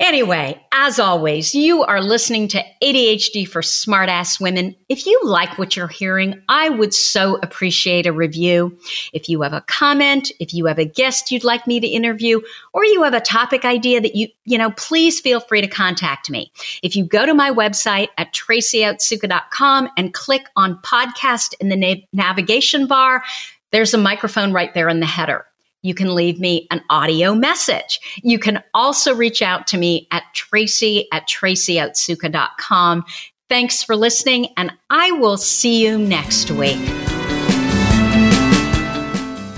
Anyway, 0.02 0.61
as 0.72 0.98
always, 0.98 1.55
you 1.55 1.85
are 1.85 2.02
listening 2.02 2.48
to 2.48 2.64
ADHD 2.83 3.46
for 3.46 3.62
Smartass 3.62 4.40
Women. 4.40 4.74
If 4.88 5.07
you 5.07 5.20
like 5.22 5.59
what 5.59 5.76
you're 5.76 5.87
hearing, 5.87 6.42
I 6.48 6.70
would 6.70 6.92
so 6.92 7.37
appreciate 7.37 8.05
a 8.05 8.12
review. 8.12 8.76
If 9.12 9.28
you 9.28 9.42
have 9.42 9.52
a 9.52 9.61
comment, 9.61 10.33
if 10.40 10.52
you 10.52 10.66
have 10.66 10.81
a 10.81 10.85
guest 10.85 11.31
you'd 11.31 11.44
like 11.44 11.68
me 11.68 11.78
to 11.78 11.87
interview, 11.87 12.40
or 12.72 12.85
you 12.85 13.05
have 13.05 13.14
a 13.14 13.20
topic 13.20 13.64
idea 13.64 14.00
that 14.00 14.16
you, 14.16 14.26
you 14.44 14.59
know, 14.59 14.72
please 14.72 15.20
feel 15.20 15.38
free 15.38 15.61
to 15.61 15.68
contact 15.68 16.28
me. 16.28 16.50
If 16.83 16.96
you 16.96 17.07
go 17.07 17.24
to 17.24 17.33
my 17.33 17.52
website 17.52 18.09
at 18.18 18.35
tracyotsuka.com 18.35 19.88
and 19.96 20.12
click 20.12 20.48
on 20.57 20.81
podcast 20.83 21.55
in 21.61 21.68
the 21.68 21.76
na- 21.76 22.02
navigation 22.12 22.88
bar, 22.88 23.22
there's 23.72 23.94
a 23.94 23.98
microphone 23.98 24.52
right 24.52 24.72
there 24.74 24.88
in 24.88 25.00
the 25.00 25.06
header. 25.06 25.46
You 25.82 25.94
can 25.94 26.14
leave 26.14 26.38
me 26.38 26.68
an 26.70 26.82
audio 26.90 27.35
message. 27.35 27.98
You 28.22 28.38
can 28.38 28.62
also 28.72 29.14
reach 29.14 29.42
out 29.42 29.66
to 29.68 29.78
me 29.78 30.06
at 30.12 30.22
tracy 30.35 31.08
at 31.11 31.28
tracyotsuka.com. 31.28 33.04
Thanks 33.48 33.82
for 33.82 33.96
listening, 33.96 34.48
and 34.56 34.72
I 34.90 35.11
will 35.12 35.37
see 35.37 35.82
you 35.82 35.98
next 35.98 36.50
week. 36.52 36.78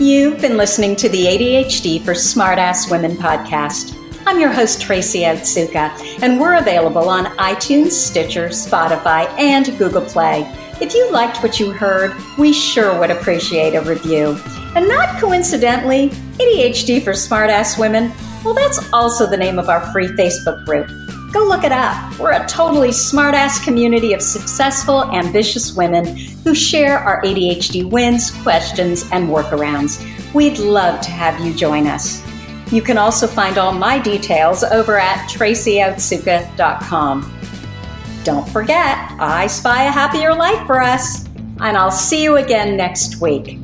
You've 0.01 0.41
been 0.41 0.57
listening 0.57 0.97
to 0.97 1.09
the 1.09 1.27
ADHD 1.27 2.03
for 2.03 2.13
Smartass 2.13 2.91
Women 2.91 3.17
podcast. 3.17 3.97
I'm 4.27 4.41
your 4.41 4.51
host, 4.51 4.81
Tracy 4.81 5.21
Otsuka, 5.21 6.23
and 6.23 6.41
we're 6.41 6.57
available 6.57 7.09
on 7.09 7.27
iTunes, 7.37 7.91
Stitcher, 7.91 8.49
Spotify, 8.49 9.29
and 9.39 9.67
Google 9.79 10.03
Play. 10.03 10.51
If 10.81 10.95
you 10.95 11.11
liked 11.13 11.43
what 11.43 11.61
you 11.61 11.71
heard, 11.71 12.15
we 12.37 12.53
sure 12.53 12.99
would 12.99 13.11
appreciate 13.11 13.75
a 13.75 13.83
review. 13.83 14.37
And 14.75 14.89
not 14.89 15.21
coincidentally, 15.21 16.09
ADHD 16.39 17.03
for 17.03 17.13
Smartass 17.13 17.79
Women, 17.79 18.13
well, 18.45 18.55
that's 18.55 18.93
also 18.93 19.27
the 19.27 19.37
name 19.37 19.59
of 19.59 19.69
our 19.69 19.81
free 19.93 20.09
Facebook 20.09 20.65
group. 20.65 20.89
Go 21.33 21.45
look 21.45 21.65
it 21.65 21.73
up. 21.73 22.19
We're 22.19 22.33
a 22.33 22.47
totally 22.47 22.91
smartass 22.91 23.63
community 23.65 24.13
of 24.13 24.23
successful, 24.23 25.05
ambitious 25.13 25.75
women 25.75 26.17
who 26.17 26.55
share 26.55 26.99
our 26.99 27.23
ADHD 27.23 27.89
wins, 27.89 28.31
questions, 28.43 29.09
and 29.11 29.29
workarounds. 29.29 30.05
We'd 30.35 30.59
love 30.59 31.01
to 31.01 31.11
have 31.11 31.41
you 31.45 31.55
join 31.55 31.87
us. 31.87 32.23
You 32.73 32.83
can 32.83 32.99
also 32.99 33.27
find 33.27 33.59
all 33.59 33.73
my 33.73 33.99
details 33.99 34.63
over 34.65 34.99
at 34.99 35.29
tracyotsuka.com. 35.31 37.41
Don't 38.25 38.49
forget, 38.49 38.97
I 39.21 39.47
spy 39.49 39.85
a 39.85 39.91
happier 39.91 40.35
life 40.35 40.67
for 40.67 40.81
us, 40.81 41.27
and 41.61 41.77
I'll 41.77 41.91
see 41.91 42.23
you 42.23 42.39
again 42.39 42.75
next 42.75 43.21
week. 43.21 43.64